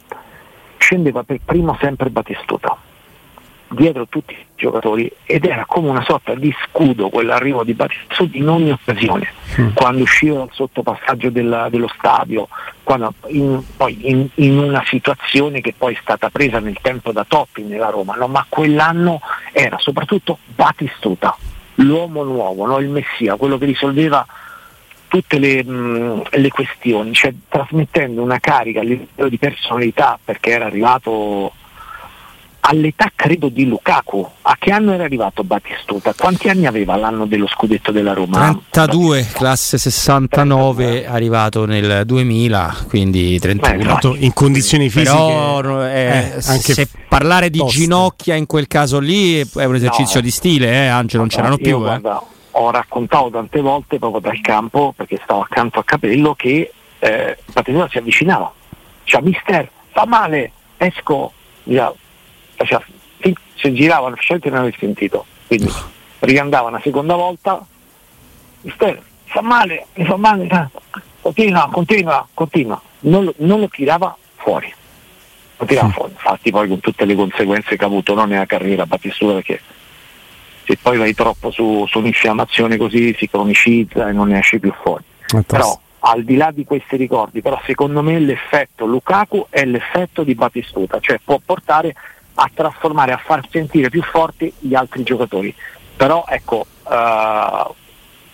Scendeva 0.77 1.23
per 1.23 1.39
primo 1.43 1.77
sempre 1.79 2.09
Batistuta, 2.09 2.77
dietro 3.69 4.07
tutti 4.07 4.33
i 4.33 4.45
giocatori 4.55 5.11
ed 5.25 5.45
era 5.45 5.65
come 5.65 5.89
una 5.89 6.03
sorta 6.03 6.35
di 6.35 6.53
scudo 6.65 7.09
quell'arrivo 7.09 7.63
di 7.63 7.73
Batistuta 7.73 8.37
in 8.37 8.49
ogni 8.49 8.71
occasione, 8.71 9.31
mm. 9.59 9.69
quando 9.73 10.03
usciva 10.03 10.37
dal 10.37 10.49
sottopassaggio 10.51 11.29
della, 11.29 11.69
dello 11.69 11.89
stadio, 11.97 12.47
in, 13.27 13.63
poi 13.77 13.97
in, 14.09 14.27
in, 14.35 14.57
una 14.57 14.83
situazione 14.85 15.61
che 15.61 15.73
poi 15.77 15.93
è 15.93 15.99
stata 16.01 16.29
presa 16.29 16.59
nel 16.59 16.77
tempo 16.81 17.11
da 17.11 17.25
Toppi 17.25 17.63
nella 17.63 17.89
Roma, 17.89 18.15
no? 18.15 18.27
ma 18.27 18.45
quell'anno 18.47 19.21
era 19.53 19.77
soprattutto 19.79 20.39
Batistuta 20.45 21.37
l'uomo 21.75 22.23
nuovo, 22.23 22.65
no? 22.65 22.79
il 22.79 22.89
messia, 22.89 23.35
quello 23.35 23.57
che 23.57 23.65
risolveva 23.65 24.25
tutte 25.07 25.37
le, 25.37 25.63
mh, 25.63 26.23
le, 26.31 26.49
questioni, 26.49 27.13
cioè 27.13 27.33
trasmettendo 27.47 28.21
una 28.21 28.39
carica 28.39 28.79
a 28.79 28.83
livello 28.83 29.29
di 29.29 29.37
personalità 29.37 30.17
perché 30.23 30.51
era 30.51 30.65
arrivato 30.65 31.53
all'età 32.65 33.11
credo 33.13 33.49
di 33.49 33.65
Lukaku. 33.65 34.27
A 34.43 34.55
che 34.57 34.71
anno 34.71 34.93
era 34.93 35.03
arrivato 35.03 35.43
Battistuta? 35.43 36.13
Quanti 36.13 36.49
anni 36.49 36.65
aveva 36.65 36.95
l'anno 36.95 37.25
dello 37.25 37.47
scudetto 37.47 37.91
della 37.91 38.13
Roma? 38.13 38.57
32, 38.69 39.27
classe 39.33 39.77
69, 39.77 40.83
32. 40.83 41.07
arrivato 41.07 41.65
nel 41.65 42.05
2000, 42.05 42.75
quindi 42.87 43.39
31. 43.39 43.99
Beh, 44.01 44.17
in 44.19 44.33
condizioni 44.33 44.89
fisiche. 44.89 45.11
Però 45.11 45.85
eh, 45.85 46.33
eh, 46.35 46.41
se 46.41 46.87
parlare 47.07 47.49
di 47.49 47.59
toste. 47.59 47.79
ginocchia 47.79 48.35
in 48.35 48.45
quel 48.45 48.67
caso 48.67 48.99
lì 48.99 49.39
è 49.39 49.65
un 49.65 49.75
esercizio 49.75 50.19
no. 50.19 50.25
di 50.25 50.31
stile, 50.31 50.71
eh, 50.71 50.87
Angelo, 50.87 51.23
non 51.23 51.29
c'erano 51.29 51.57
più. 51.57 51.75
Eh. 51.75 51.79
Guarda, 51.79 52.23
ho 52.51 52.71
raccontato 52.71 53.29
tante 53.29 53.59
volte 53.59 53.99
proprio 53.99 54.21
dal 54.21 54.39
campo, 54.41 54.93
perché 54.95 55.19
stavo 55.23 55.41
accanto 55.41 55.79
a 55.79 55.83
Capello, 55.83 56.33
che 56.35 56.71
eh, 56.99 57.37
Battistuta 57.51 57.89
si 57.89 57.97
avvicinava. 57.97 58.51
Cioè, 59.03 59.21
mister, 59.21 59.69
fa 59.91 60.05
male, 60.05 60.51
esco. 60.77 61.33
Via, 61.65 61.93
faceva, 62.65 62.83
si 63.55 63.73
giravano 63.73 64.15
scelte 64.15 64.49
non 64.49 64.59
avevi 64.59 64.75
sentito. 64.77 65.25
Quindi 65.47 65.71
riandava 66.19 66.67
una 66.67 66.81
seconda 66.81 67.15
volta. 67.15 67.65
Fa 69.25 69.41
male 69.41 69.87
mi 69.95 70.05
fa 70.05 70.15
male 70.15 70.69
continua 71.21 71.67
continua 71.71 72.27
continua. 72.33 72.81
Non, 73.01 73.31
non 73.37 73.59
lo 73.59 73.67
tirava 73.67 74.15
fuori. 74.35 74.73
Lo 75.57 75.65
tirava 75.65 75.89
fuori. 75.89 76.11
Infatti 76.11 76.51
poi 76.51 76.67
con 76.67 76.79
tutte 76.79 77.05
le 77.05 77.15
conseguenze 77.15 77.75
che 77.75 77.83
ha 77.83 77.87
avuto 77.87 78.13
non 78.13 78.29
nella 78.29 78.45
carriera 78.45 78.85
Battistuta 78.85 79.33
perché 79.33 79.59
se 80.65 80.77
poi 80.81 80.97
vai 80.97 81.13
troppo 81.13 81.51
su, 81.51 81.85
su, 81.87 81.99
un'infiammazione 81.99 82.77
così 82.77 83.13
si 83.17 83.27
cronicizza 83.27 84.07
e 84.07 84.13
non 84.13 84.29
ne 84.29 84.39
esce 84.39 84.59
più 84.59 84.73
fuori. 84.81 85.03
Però 85.45 85.79
al 86.05 86.23
di 86.23 86.35
là 86.35 86.51
di 86.51 86.63
questi 86.63 86.95
ricordi, 86.95 87.41
però 87.41 87.59
secondo 87.65 88.01
me 88.01 88.19
l'effetto 88.19 88.85
Lukaku 88.85 89.47
è 89.49 89.65
l'effetto 89.65 90.23
di 90.23 90.35
Battistuta, 90.35 90.99
cioè 90.99 91.19
può 91.23 91.39
portare 91.43 91.95
a 92.35 92.49
trasformare, 92.53 93.11
a 93.11 93.21
far 93.23 93.47
sentire 93.49 93.89
più 93.89 94.01
forti 94.01 94.51
gli 94.59 94.75
altri 94.75 95.03
giocatori. 95.03 95.53
Però 95.95 96.25
ecco, 96.27 96.65
uh, 96.83 97.73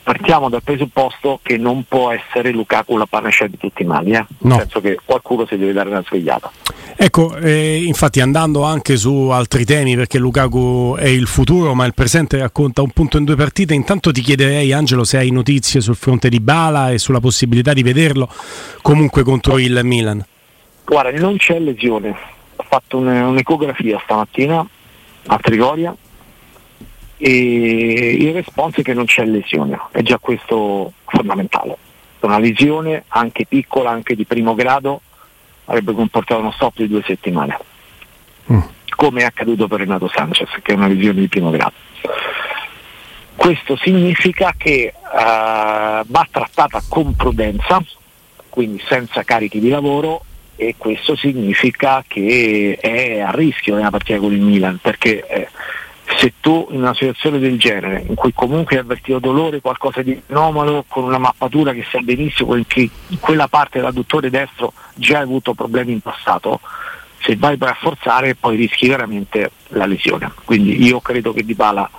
partiamo 0.10 0.50
dal 0.50 0.64
presupposto 0.64 1.40
che 1.44 1.58
non 1.58 1.84
può 1.88 2.12
essere 2.12 2.52
Lukaku 2.52 2.98
la 2.98 3.06
panacea 3.06 3.48
di 3.48 3.58
tutti 3.58 3.84
i 3.84 3.86
mali, 3.86 4.14
eh? 4.14 4.26
no. 4.40 4.56
nel 4.56 4.60
senso 4.62 4.82
che 4.82 4.98
qualcuno 5.06 5.46
si 5.46 5.56
deve 5.56 5.72
dare 5.72 5.90
una 5.90 6.04
svegliata. 6.04 6.52
Ecco, 6.96 7.36
eh, 7.38 7.84
infatti 7.86 8.20
andando 8.20 8.64
anche 8.64 8.98
su 8.98 9.30
altri 9.30 9.66
temi, 9.66 9.96
perché 9.96 10.18
Lukaku 10.18 10.96
è 10.98 11.08
il 11.08 11.28
futuro, 11.28 11.76
ma 11.76 11.86
il 11.86 11.94
presente 11.94 12.40
racconta 12.40 12.82
un 12.82 12.90
punto 12.90 13.18
in 13.18 13.24
due 13.24 13.36
partite, 13.36 13.76
intanto 13.76 14.12
ti 14.12 14.22
chiederei 14.22 14.74
Angelo 14.74 15.04
se 15.04 15.18
hai 15.18 15.30
notizie 15.30 15.80
sul 15.80 15.96
fronte 15.96 16.28
di 16.28 16.40
Bala 16.40 16.90
e 16.90 16.98
sulla 16.98 17.20
possibilità 17.20 17.74
di 17.74 17.84
vederlo 17.84 18.28
comunque 18.82 19.24
contro 19.24 19.60
il 19.60 19.80
Milan. 19.84 20.26
Guarda, 20.86 21.18
non 21.20 21.38
c'è 21.38 21.60
lesione, 21.60 22.16
fatto 22.70 22.98
un'ecografia 23.00 24.00
stamattina 24.04 24.66
a 25.26 25.38
Trigoria 25.40 25.94
e 27.18 28.12
il 28.14 28.34
responso 28.34 28.80
è 28.80 28.84
che 28.84 28.94
non 28.94 29.06
c'è 29.06 29.26
lesione, 29.26 29.80
è 29.92 30.02
già 30.04 30.20
questo 30.20 30.94
fondamentale. 31.06 31.76
Una 32.20 32.38
lesione 32.38 33.06
anche 33.08 33.46
piccola, 33.48 33.90
anche 33.90 34.16
di 34.16 34.26
primo 34.26 34.54
grado, 34.54 35.02
avrebbe 35.66 35.94
comportato 35.94 36.40
uno 36.42 36.52
stop 36.52 36.76
di 36.78 36.88
due 36.88 37.02
settimane, 37.06 37.58
mm. 38.52 38.60
come 38.96 39.22
è 39.22 39.26
accaduto 39.26 39.68
per 39.68 39.80
Renato 39.80 40.08
Sanchez, 40.08 40.50
che 40.62 40.74
è 40.74 40.76
una 40.76 40.88
lesione 40.88 41.22
di 41.22 41.28
primo 41.28 41.50
grado. 41.50 41.74
Questo 43.36 43.78
significa 43.78 44.54
che 44.56 44.94
uh, 44.94 46.04
va 46.06 46.28
trattata 46.30 46.84
con 46.88 47.16
prudenza, 47.16 47.82
quindi 48.50 48.82
senza 48.86 49.24
carichi 49.24 49.60
di 49.60 49.70
lavoro 49.70 50.26
e 50.62 50.76
questo 50.78 51.16
significa 51.16 52.04
che 52.06 52.78
è 52.82 53.22
a 53.22 53.32
rischio 53.32 53.76
nella 53.76 53.92
partita 53.92 54.20
con 54.20 54.34
il 54.34 54.42
Milan 54.42 54.78
perché 54.82 55.26
eh, 55.26 55.48
se 56.18 56.34
tu 56.42 56.68
in 56.72 56.82
una 56.82 56.94
situazione 56.94 57.40
del 57.40 57.58
genere 57.58 58.04
in 58.06 58.16
cui 58.16 58.34
comunque 58.34 58.76
hai 58.76 58.82
avvertito 58.82 59.20
dolore, 59.20 59.62
qualcosa 59.62 60.02
di 60.02 60.22
anomalo, 60.28 60.84
con 60.86 61.06
una 61.06 61.18
mappatura 61.18 61.72
che 61.72 61.86
sa 61.90 62.00
benissimo 62.00 62.58
che 62.68 62.90
in 63.08 63.20
quella 63.20 63.48
parte 63.48 63.80
dell'adduttore 63.80 64.30
destro 64.30 64.74
già 64.96 65.18
hai 65.18 65.24
avuto 65.24 65.54
problemi 65.54 65.94
in 65.94 66.02
passato, 66.02 66.60
se 67.22 67.38
vai 67.38 67.56
poi 67.56 67.70
a 67.70 67.78
forzare 67.80 68.36
poi 68.36 68.58
rischi 68.58 68.90
veramente 68.90 69.52
la 69.70 69.86
lesione. 69.86 70.30
Quindi 70.44 70.84
io 70.84 71.00
credo 71.00 71.32
che 71.32 71.46
Di 71.46 71.54
Bala 71.54 71.90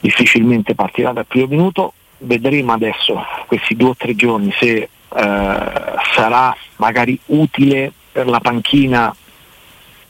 difficilmente 0.00 0.74
partirà 0.74 1.12
dal 1.12 1.26
primo 1.26 1.46
minuto, 1.46 1.94
vedremo 2.18 2.72
adesso 2.72 3.24
questi 3.46 3.76
due 3.76 3.90
o 3.90 3.96
tre 3.96 4.14
giorni 4.14 4.52
se 4.58 4.90
sarà 5.08 6.56
magari 6.76 7.18
utile 7.26 7.92
per 8.12 8.26
la 8.26 8.40
panchina 8.40 9.14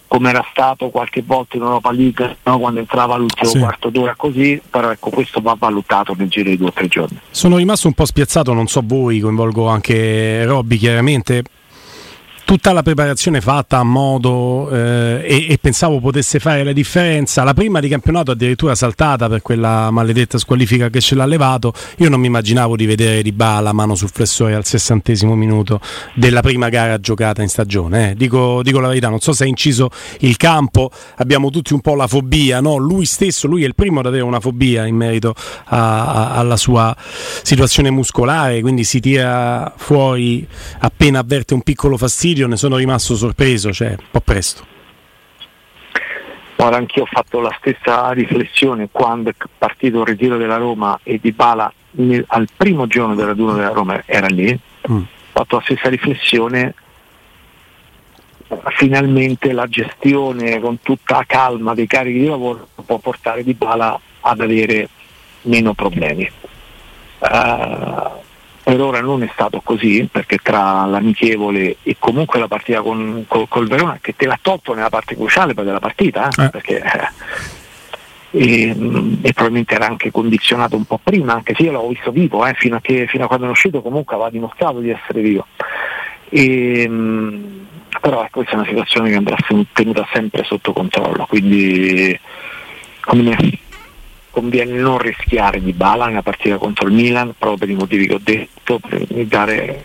come 0.08 0.30
era 0.30 0.44
stato 0.50 0.88
qualche 0.88 1.22
volta 1.22 1.56
in 1.56 1.62
Europa 1.62 1.90
League 1.90 2.36
no? 2.44 2.58
quando 2.58 2.80
entrava 2.80 3.16
l'ultimo 3.16 3.50
sì. 3.50 3.58
quarto 3.58 3.90
d'ora 3.90 4.14
così, 4.16 4.60
però 4.70 4.90
ecco 4.90 5.10
questo 5.10 5.40
va 5.40 5.56
valutato 5.58 6.14
nel 6.16 6.28
giro 6.28 6.48
di 6.48 6.56
due 6.56 6.68
o 6.68 6.72
tre 6.72 6.86
giorni. 6.86 7.18
Sono 7.30 7.56
rimasto 7.56 7.88
un 7.88 7.94
po' 7.94 8.04
spiazzato, 8.04 8.52
non 8.52 8.68
so 8.68 8.82
voi, 8.84 9.20
coinvolgo 9.20 9.66
anche 9.66 10.44
Robby 10.44 10.76
chiaramente, 10.76 11.42
tutta 12.46 12.72
la 12.72 12.84
preparazione 12.84 13.40
fatta 13.40 13.78
a 13.78 13.82
modo 13.82 14.70
eh, 14.70 15.20
e, 15.24 15.46
e, 15.50 15.58
pensavo 15.60 15.98
potesse 15.98 16.38
fare 16.38 16.62
la 16.62 16.72
differenza. 16.72 17.42
La 17.42 17.54
prima 17.54 17.80
di 17.80 17.88
campionato 17.88 18.30
addirittura 18.30 18.76
saltata 18.76 19.28
per 19.28 19.42
quella 19.42 19.90
maledetta 19.90 20.38
squalifica 20.38 20.88
che 20.88 21.00
ce 21.00 21.16
l'ha 21.16 21.26
levato. 21.26 21.72
Io 21.96 22.08
non 22.08 22.20
mi 22.20 22.28
immaginavo 22.28 22.76
di 22.76 22.86
vedere 22.86 23.22
Di 23.22 23.32
Bala 23.32 23.72
mano 23.72 23.96
sul 23.96 24.10
flessore 24.10 24.54
al 24.54 24.64
sessantesimo 24.64 25.34
minuto 25.34 25.80
della 26.14 26.40
prima 26.40 26.68
gara 26.68 27.00
giocata 27.00 27.42
in 27.42 27.48
stagione. 27.48 28.12
Eh. 28.12 28.14
Dico, 28.14 28.62
dico, 28.62 28.78
la 28.78 28.88
verità, 28.88 29.08
non 29.08 29.18
so 29.18 29.32
se 29.32 29.42
ha 29.42 29.48
inciso 29.48 29.90
il 30.20 30.36
campo, 30.36 30.92
abbiamo 31.16 31.50
tutti 31.50 31.72
un 31.72 31.80
po' 31.80 31.96
la 31.96 32.06
fobia, 32.06 32.60
no? 32.60 32.76
lui 32.76 33.06
stesso, 33.06 33.48
lui 33.48 33.64
è 33.64 33.66
il 33.66 33.74
primo 33.74 33.98
ad 33.98 34.06
avere 34.06 34.22
una 34.22 34.38
fobia 34.38 34.86
in 34.86 34.94
merito 34.94 35.34
a, 35.64 36.06
a, 36.06 36.34
alla 36.34 36.56
sua 36.56 36.94
situazione 37.42 37.90
muscolare, 37.90 38.60
quindi 38.60 38.84
si 38.84 39.00
tira 39.00 39.72
fuori 39.76 40.46
appena 40.78 41.18
avverte 41.18 41.52
un 41.52 41.62
piccolo 41.62 41.96
fastidio 41.96 42.34
video 42.36 42.48
ne 42.48 42.56
sono 42.56 42.76
rimasto 42.76 43.16
sorpreso, 43.16 43.72
cioè 43.72 43.88
un 43.88 44.04
po' 44.10 44.20
presto. 44.20 44.66
Ora 46.56 46.76
anch'io 46.76 47.02
ho 47.02 47.06
fatto 47.06 47.40
la 47.40 47.54
stessa 47.58 48.10
riflessione 48.10 48.88
quando 48.90 49.30
è 49.30 49.34
partito 49.56 50.00
il 50.00 50.06
ritiro 50.06 50.36
della 50.36 50.56
Roma 50.56 51.00
e 51.02 51.18
Di 51.20 51.32
Bala 51.32 51.72
nel, 51.92 52.24
al 52.28 52.48
primo 52.54 52.86
giorno 52.86 53.14
della 53.14 53.28
raduno 53.28 53.54
della 53.54 53.70
Roma 53.70 54.02
era 54.04 54.26
lì, 54.26 54.58
mm. 54.90 54.96
ho 54.96 55.06
fatto 55.32 55.56
la 55.56 55.62
stessa 55.62 55.88
riflessione, 55.88 56.74
finalmente 58.76 59.52
la 59.52 59.66
gestione 59.66 60.60
con 60.60 60.80
tutta 60.80 61.16
la 61.16 61.24
calma 61.26 61.74
dei 61.74 61.86
carichi 61.86 62.20
di 62.20 62.26
lavoro 62.26 62.68
può 62.84 62.98
portare 62.98 63.44
Di 63.44 63.54
Bala 63.54 63.98
ad 64.20 64.40
avere 64.40 64.88
meno 65.42 65.72
problemi. 65.72 66.30
Uh, 67.18 68.24
per 68.66 68.80
ora 68.80 69.00
non 69.00 69.22
è 69.22 69.30
stato 69.32 69.60
così 69.60 70.08
perché 70.10 70.38
tra 70.42 70.84
l'amichevole 70.86 71.76
e 71.84 71.94
comunque 72.00 72.40
la 72.40 72.48
partita 72.48 72.82
con, 72.82 73.24
col, 73.28 73.46
col 73.46 73.68
Verona 73.68 73.98
che 74.00 74.16
te 74.16 74.26
l'ha 74.26 74.36
tolto 74.42 74.74
nella 74.74 74.88
parte 74.88 75.14
cruciale 75.14 75.54
della 75.54 75.78
partita 75.78 76.28
eh, 76.36 76.46
eh. 76.46 76.50
Perché, 76.50 76.82
eh, 76.82 77.08
e, 78.32 78.76
e, 79.22 79.32
probabilmente 79.32 79.72
era 79.72 79.86
anche 79.86 80.10
condizionato 80.10 80.74
un 80.74 80.84
po' 80.84 80.98
prima 81.00 81.34
anche 81.34 81.54
se 81.54 81.62
io 81.62 81.70
l'avevo 81.70 81.90
visto 81.90 82.10
vivo 82.10 82.44
eh, 82.44 82.54
fino, 82.54 82.74
a 82.74 82.80
che, 82.80 83.06
fino, 83.06 83.26
a 83.26 83.28
quando 83.28 83.46
è 83.46 83.50
uscito 83.50 83.82
comunque 83.82 84.16
aveva 84.16 84.30
dimostrato 84.30 84.80
di 84.80 84.90
essere 84.90 85.20
vivo 85.20 85.46
e, 86.28 86.90
però 88.00 88.24
ecco, 88.24 88.40
questa 88.40 88.54
è 88.54 88.56
una 88.56 88.66
situazione 88.66 89.10
che 89.10 89.16
andrà 89.16 89.36
tenuta 89.72 90.08
sempre 90.12 90.42
sotto 90.42 90.72
controllo 90.72 91.24
quindi 91.26 92.18
come 93.02 93.22
me 93.22 93.58
conviene 94.36 94.78
non 94.78 94.98
rischiare 94.98 95.62
di 95.62 95.72
bala 95.72 96.08
nella 96.08 96.20
partita 96.20 96.58
contro 96.58 96.88
il 96.88 96.92
Milan 96.92 97.32
proprio 97.38 97.56
per 97.56 97.70
i 97.70 97.74
motivi 97.74 98.06
che 98.06 98.14
ho 98.16 98.20
detto, 98.22 98.78
per 98.78 99.06
dare 99.24 99.82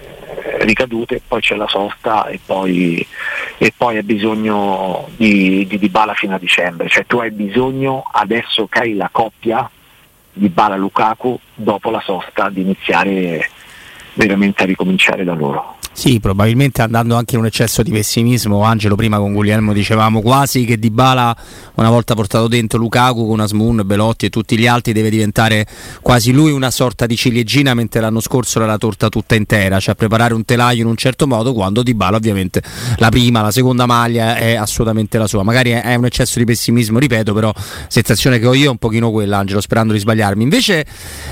ricadute, 0.64 1.22
poi 1.26 1.40
c'è 1.40 1.56
la 1.56 1.70
sosta 1.70 2.28
e 2.28 2.38
poi, 2.46 3.06
e 3.58 3.74
poi 3.76 3.96
hai 3.96 4.04
bisogno 4.04 5.08
di, 5.16 5.66
di, 5.66 5.80
di 5.80 5.88
bala 5.88 6.14
fino 6.16 6.36
a 6.36 6.38
dicembre, 6.38 6.90
cioè 6.90 7.06
tu 7.06 7.20
hai 7.20 7.32
bisogno 7.32 8.04
adesso 8.12 8.68
che 8.68 8.80
hai 8.80 8.96
la 8.96 9.08
coppia 9.10 9.70
di 10.34 10.50
bala 10.50 10.76
Lukaku 10.76 11.40
dopo 11.56 11.90
la 11.90 12.02
sosta 12.02 12.50
di 12.50 12.60
iniziare 12.60 13.50
veramente 14.16 14.64
a 14.64 14.66
ricominciare 14.66 15.24
da 15.24 15.34
loro. 15.34 15.78
Sì, 15.94 16.20
probabilmente 16.20 16.82
andando 16.82 17.16
anche 17.16 17.36
in 17.36 17.42
un 17.42 17.48
eccesso 17.48 17.84
di 17.84 17.92
pessimismo, 17.92 18.64
Angelo 18.64 18.96
prima 18.96 19.18
con 19.18 19.34
Guglielmo 19.34 19.74
dicevamo 19.74 20.22
quasi 20.22 20.64
che 20.66 20.80
Di 20.80 20.90
Bala 20.90 21.36
una 21.76 21.90
volta 21.90 22.16
portato 22.16 22.48
dentro 22.48 22.80
Lukaku 22.80 23.28
con 23.28 23.40
Asmun, 23.40 23.84
Belotti 23.86 24.26
e 24.26 24.30
tutti 24.30 24.58
gli 24.58 24.66
altri 24.66 24.94
deve 24.94 25.10
diventare 25.10 25.68
quasi 26.02 26.32
lui 26.32 26.52
una 26.52 26.72
sorta 26.72 27.06
di 27.06 27.16
ciliegina 27.16 27.74
mentre 27.74 28.00
l'anno 28.00 28.22
scorso 28.22 28.60
era 28.60 28.68
la 28.68 28.78
torta 28.78 29.10
tutta 29.10 29.36
intera, 29.36 29.80
cioè 29.80 29.94
preparare 29.94 30.34
un 30.34 30.46
telaio 30.46 30.82
in 30.82 30.88
un 30.88 30.96
certo 30.96 31.28
modo 31.28 31.54
quando 31.54 31.84
Di 31.84 31.94
Bala 31.94 32.18
ovviamente 32.18 32.64
la 32.98 33.10
prima, 33.10 33.42
la 33.42 33.52
seconda 33.52 33.86
maglia 33.86 34.38
è 34.38 34.56
assolutamente 34.56 35.18
la 35.18 35.28
sua. 35.28 35.44
Magari 35.44 35.72
è 35.72 35.94
un 35.96 36.06
eccesso 36.06 36.40
di 36.40 36.46
pessimismo, 36.46 37.00
ripeto, 37.00 37.34
però 37.34 37.54
sensazione 37.90 38.40
che 38.40 38.48
ho 38.48 38.54
io 38.56 38.68
è 38.68 38.70
un 38.70 38.78
pochino 38.78 39.12
quella, 39.12 39.40
Angelo, 39.40 39.60
sperando 39.60 39.92
di 39.94 40.00
sbagliarmi. 40.00 40.42
Invece 40.42 40.86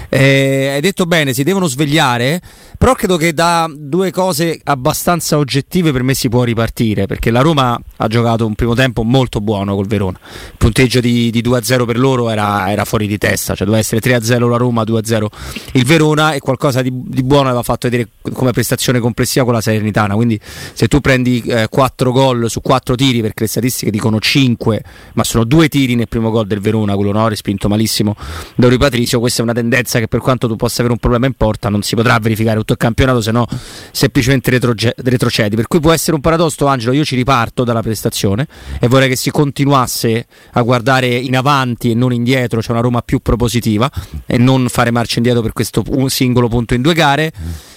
eh, 0.09 0.71
hai 0.73 0.81
detto 0.81 1.05
bene, 1.05 1.33
si 1.33 1.43
devono 1.43 1.65
svegliare, 1.65 2.41
però 2.79 2.95
credo 2.95 3.17
che 3.17 3.33
da 3.33 3.69
due 3.69 4.09
cose 4.09 4.57
abbastanza 4.63 5.37
oggettive 5.37 5.91
per 5.91 6.01
me 6.01 6.13
si 6.13 6.29
può 6.29 6.43
ripartire 6.43 7.07
perché 7.07 7.29
la 7.29 7.41
Roma 7.41 7.77
ha 8.01 8.07
giocato 8.07 8.45
un 8.45 8.55
primo 8.55 8.75
tempo 8.75 9.03
molto 9.03 9.41
buono 9.41 9.75
col 9.75 9.87
Verona 9.87 10.19
il 10.23 10.57
punteggio 10.57 10.99
di, 10.99 11.29
di 11.31 11.41
2-0 11.41 11.85
per 11.85 11.97
loro 11.97 12.29
era, 12.29 12.71
era, 12.71 12.85
fuori 12.85 13.07
di 13.07 13.17
testa 13.17 13.55
cioè 13.55 13.65
doveva 13.65 13.81
essere 13.81 14.01
3-0 14.01 14.49
la 14.49 14.57
Roma 14.57 14.83
2-0 14.83 15.25
il 15.73 15.85
Verona 15.85 16.33
e 16.33 16.39
qualcosa 16.39 16.81
di, 16.81 16.91
di, 16.93 17.23
buono 17.23 17.47
aveva 17.47 17.63
fatto 17.63 17.89
vedere 17.89 18.09
come 18.33 18.51
prestazione 18.51 18.99
complessiva 18.99 19.45
con 19.45 19.53
la 19.53 19.61
Salernitana 19.61 20.15
quindi 20.15 20.39
se 20.73 20.87
tu 20.87 21.01
prendi 21.01 21.41
eh, 21.41 21.67
4 21.69 22.11
gol 22.11 22.49
su 22.49 22.61
4 22.61 22.95
tiri 22.95 23.21
perché 23.21 23.43
le 23.43 23.49
statistiche 23.49 23.91
dicono 23.91 24.19
5 24.19 24.83
ma 25.13 25.23
sono 25.23 25.43
2 25.43 25.67
tiri 25.67 25.95
nel 25.95 26.07
primo 26.07 26.29
gol 26.29 26.47
del 26.47 26.59
Verona 26.59 26.95
quello 26.95 27.11
no 27.11 27.27
respinto 27.27 27.67
malissimo 27.67 28.15
da 28.55 28.67
Uri 28.67 28.77
Patrizio 28.77 29.19
questa 29.19 29.41
è 29.41 29.43
una 29.43 29.53
tendenza 29.53 29.99
che 29.99 30.07
per 30.07 30.19
quanto 30.19 30.47
tu 30.47 30.55
possa 30.55 30.79
avere 30.79 30.93
un 30.93 30.99
problema 30.99 31.25
in 31.25 31.33
porta 31.33 31.69
non 31.69 31.81
si 31.81 31.95
potrà 31.95 32.17
verificare 32.19 32.57
tutto 32.57 32.73
il 32.73 32.79
campionato 32.79 33.21
se 33.21 33.31
no 33.31 33.47
semplicemente 33.91 34.49
retroge- 34.51 34.93
retrocedi. 34.97 35.55
Per 35.55 35.67
cui 35.67 35.79
può 35.79 35.91
essere 35.91 36.15
un 36.15 36.21
paradosso, 36.21 36.65
Angelo. 36.67 36.93
Io 36.93 37.03
ci 37.03 37.15
riparto 37.15 37.63
dalla 37.63 37.81
prestazione 37.89 38.47
e 38.79 38.87
vorrei 38.87 39.09
che 39.09 39.15
si 39.15 39.31
continuasse 39.31 40.27
a 40.53 40.61
guardare 40.61 41.07
in 41.07 41.35
avanti 41.35 41.91
e 41.91 41.95
non 41.95 42.13
indietro, 42.13 42.61
cioè 42.61 42.71
una 42.73 42.81
Roma 42.81 43.01
più 43.01 43.19
propositiva 43.19 43.89
e 44.25 44.37
non 44.37 44.67
fare 44.69 44.91
marcia 44.91 45.17
indietro 45.17 45.41
per 45.41 45.53
questo 45.53 45.83
singolo 46.07 46.47
punto 46.47 46.75
in 46.75 46.81
due 46.81 46.93
gare. 46.93 47.31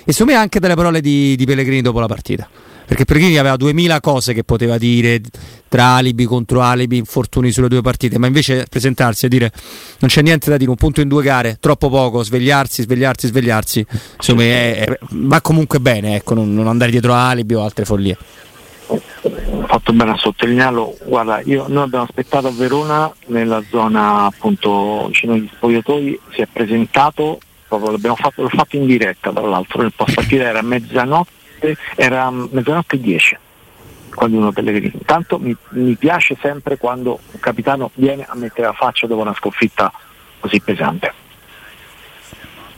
E 0.04 0.12
secondo 0.12 0.32
me 0.32 0.38
anche 0.38 0.60
delle 0.60 0.74
parole 0.74 1.00
di, 1.00 1.34
di 1.36 1.46
Pellegrini 1.46 1.80
dopo 1.80 2.00
la 2.00 2.06
partita. 2.06 2.48
Perché 2.84 3.06
Pellegrini 3.06 3.38
aveva 3.38 3.56
2000 3.56 4.00
cose 4.00 4.34
che 4.34 4.44
poteva 4.44 4.76
dire 4.76 5.20
tra 5.68 5.94
alibi 5.94 6.24
contro 6.24 6.60
alibi, 6.60 6.98
infortuni 6.98 7.50
sulle 7.50 7.68
due 7.68 7.80
partite, 7.80 8.18
ma 8.18 8.26
invece 8.26 8.66
presentarsi 8.68 9.24
e 9.24 9.28
dire 9.30 9.50
non 10.00 10.10
c'è 10.10 10.20
niente 10.20 10.50
da 10.50 10.58
dire, 10.58 10.68
un 10.68 10.76
punto 10.76 11.00
in 11.00 11.08
due 11.08 11.22
gare, 11.22 11.56
troppo 11.58 11.88
poco, 11.88 12.22
svegliarsi, 12.22 12.82
svegliarsi, 12.82 13.28
svegliarsi, 13.28 13.86
insomma 14.16 14.42
è, 14.42 14.84
è, 14.84 14.98
va 15.12 15.40
comunque 15.40 15.80
bene, 15.80 16.16
ecco, 16.16 16.34
non, 16.34 16.52
non 16.52 16.66
andare 16.66 16.90
dietro 16.90 17.14
a 17.14 17.30
alibi 17.30 17.54
o 17.54 17.62
altre 17.62 17.86
follie. 17.86 18.18
Ho 18.88 19.00
fatto 19.66 19.92
bene 19.92 20.12
a 20.12 20.16
sottolinearlo, 20.16 20.96
guarda, 21.04 21.40
io, 21.40 21.66
noi 21.68 21.84
abbiamo 21.84 22.04
aspettato 22.04 22.48
a 22.48 22.52
Verona 22.52 23.12
nella 23.26 23.62
zona 23.68 24.24
appunto 24.24 25.06
vicino 25.06 25.34
agli 25.34 25.48
spogliatoi, 25.52 26.20
si 26.30 26.42
è 26.42 26.46
presentato, 26.50 27.38
proprio 27.68 27.90
l'abbiamo 27.90 28.16
fatto, 28.16 28.42
l'ho 28.42 28.48
fatto 28.48 28.76
in 28.76 28.86
diretta 28.86 29.32
tra 29.32 29.46
l'altro, 29.46 29.82
nel 29.82 29.92
post 29.94 30.14
partita 30.14 30.44
era 30.44 30.62
mezzanotte 30.62 31.40
notte, 31.62 31.76
era 31.94 32.30
mezzanotte 32.30 32.96
e 32.96 33.00
10 33.00 33.38
quando 34.14 34.36
uno 34.36 34.52
Pellegrini. 34.52 34.92
Intanto 34.94 35.38
mi, 35.38 35.56
mi, 35.70 35.94
piace 35.94 36.36
sempre 36.40 36.76
quando 36.76 37.18
un 37.30 37.40
capitano 37.40 37.90
viene 37.94 38.26
a 38.28 38.34
mettere 38.34 38.66
la 38.66 38.74
faccia 38.74 39.06
dopo 39.06 39.22
una 39.22 39.34
sconfitta 39.34 39.90
così 40.38 40.60
pesante. 40.60 41.14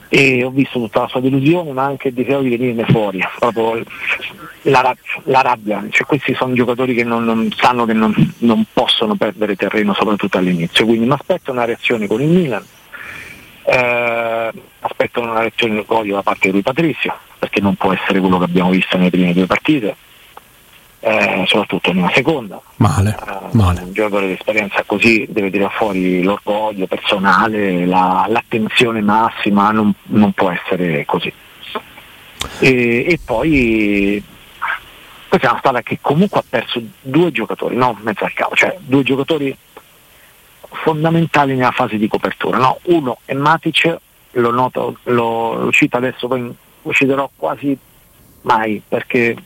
E 0.09 0.45
ho 0.45 0.51
visto 0.51 0.79
tutta 0.79 1.03
la 1.03 1.09
sua 1.09 1.21
delusione, 1.21 1.73
ma 1.73 1.85
anche 1.85 2.09
il 2.09 2.15
desiderio 2.15 2.43
di 2.43 2.57
venirne 2.57 2.85
fuori, 2.85 3.21
proprio 3.39 3.83
la, 4.63 4.95
la 5.25 5.41
rabbia. 5.41 5.85
Cioè, 5.91 6.07
questi 6.07 6.35
sono 6.35 6.55
giocatori 6.55 6.95
che 6.95 7.05
non, 7.05 7.25
non 7.25 7.51
sanno 7.57 7.85
che 7.85 7.95
non, 7.95 8.15
non, 8.39 8.65
possono 8.73 9.17
perdere 9.17 9.57
terreno, 9.57 9.95
soprattutto 9.95 10.39
all'inizio. 10.39 10.87
Quindi 10.87 11.07
mi 11.07 11.13
aspetto 11.13 11.51
una 11.51 11.65
reazione 11.65 12.07
con 12.07 12.21
il 12.21 12.29
Milan. 12.29 12.65
Eh, 13.67 14.53
aspetto 14.81 15.21
una 15.21 15.41
reazione 15.41 15.75
d'orgoglio 15.75 16.17
da 16.17 16.23
parte 16.23 16.49
di 16.49 16.53
lui 16.53 16.63
Patrizio, 16.63 17.17
perché 17.39 17.61
non 17.61 17.75
può 17.75 17.93
essere 17.93 18.21
quello 18.21 18.39
che 18.39 18.45
abbiamo 18.45 18.71
visto 18.71 18.97
nelle 18.97 19.11
prime 19.11 19.33
due 19.33 19.47
partite, 19.47 19.97
eh, 21.05 21.45
soprattutto 21.47 21.91
in 21.91 21.99
una 21.99 22.11
seconda. 22.15 22.59
Male, 22.77 23.11
eh, 23.11 23.57
male. 23.57 23.83
Un 23.83 23.93
giocatore 23.93 24.29
di 24.29 24.33
esperienza 24.33 24.83
così 24.85 25.27
deve 25.29 25.51
tirare 25.51 25.75
fuori 25.75 26.23
l'orgoglio 26.23 26.87
personale, 26.87 27.85
la, 27.85 28.25
l'attenzione 28.27 29.03
massima, 29.03 29.71
non, 29.71 29.93
non, 30.05 30.33
può 30.33 30.51
essere 30.51 31.05
così. 31.05 31.31
E, 32.59 33.05
e 33.07 33.21
poi 33.23 34.23
questa 35.29 35.47
è 35.47 35.51
una 35.51 35.59
squadra 35.59 35.83
che 35.83 35.99
comunque 36.01 36.41
ha 36.41 36.45
perso 36.49 36.81
due 37.03 37.31
giocatori, 37.31 37.77
no 37.77 37.99
mezzo 38.01 38.25
al 38.25 38.33
capo, 38.33 38.55
cioè 38.55 38.75
due 38.81 39.03
giocatori 39.03 39.55
fondamentali 40.71 41.55
nella 41.55 41.71
fase 41.73 41.99
di 41.99 42.09
copertura. 42.09 42.57
No? 42.57 42.79
Uno 42.85 43.19
è 43.27 43.35
Matic, 43.35 43.99
lo, 44.33 44.51
noto, 44.51 44.97
lo, 45.05 45.65
lo 45.65 45.71
cito 45.71 45.99
adesso, 45.99 46.29
poi 46.29 46.55
lo 46.81 46.93
citerò 46.93 47.29
quasi 47.37 47.77
mai 48.43 48.83
perché 48.87 49.37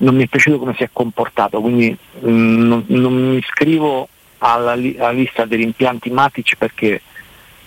non 0.00 0.14
mi 0.14 0.24
è 0.24 0.26
piaciuto 0.26 0.58
come 0.58 0.74
si 0.76 0.82
è 0.82 0.90
comportato, 0.92 1.60
quindi 1.60 1.96
mh, 2.20 2.30
mm, 2.30 2.66
non, 2.66 2.84
non, 2.88 3.30
mi 3.30 3.36
iscrivo 3.36 4.08
alla, 4.38 4.72
alla, 4.72 5.10
lista 5.10 5.44
degli 5.44 5.62
impianti 5.62 6.10
Matic 6.10 6.56
perché 6.56 7.00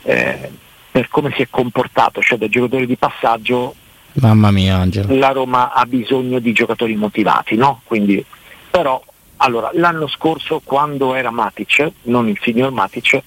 eh, 0.03 0.51
per 0.91 1.07
come 1.09 1.31
si 1.35 1.41
è 1.41 1.47
comportato, 1.49 2.21
cioè 2.21 2.37
da 2.37 2.47
giocatore 2.47 2.85
di 2.85 2.95
passaggio, 2.95 3.75
Mamma 4.13 4.51
mia, 4.51 4.77
Angelo. 4.77 5.15
la 5.17 5.31
Roma 5.31 5.73
ha 5.73 5.85
bisogno 5.85 6.39
di 6.39 6.53
giocatori 6.53 6.95
motivati, 6.95 7.55
no? 7.55 7.81
Quindi, 7.83 8.23
però 8.69 9.01
Allora, 9.37 9.71
l'anno 9.73 10.07
scorso 10.07 10.61
quando 10.63 11.15
era 11.15 11.29
Matic, 11.29 11.91
non 12.03 12.29
il 12.29 12.39
signor 12.41 12.71
Matic, 12.71 13.21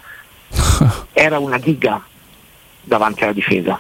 era 1.13 1.39
una 1.39 1.59
diga 1.59 2.03
davanti 2.81 3.25
alla 3.25 3.33
difesa. 3.33 3.79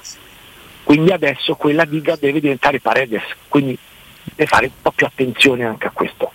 Quindi 0.83 1.13
adesso 1.13 1.55
quella 1.55 1.85
diga 1.85 2.17
deve 2.17 2.41
diventare 2.41 2.81
Paredes, 2.81 3.23
quindi 3.49 3.77
deve 4.35 4.49
fare 4.49 4.67
un 4.67 4.73
po' 4.83 4.93
più 4.93 5.07
attenzione 5.07 5.65
anche 5.65 5.87
a 5.87 5.91
questo. 5.91 6.33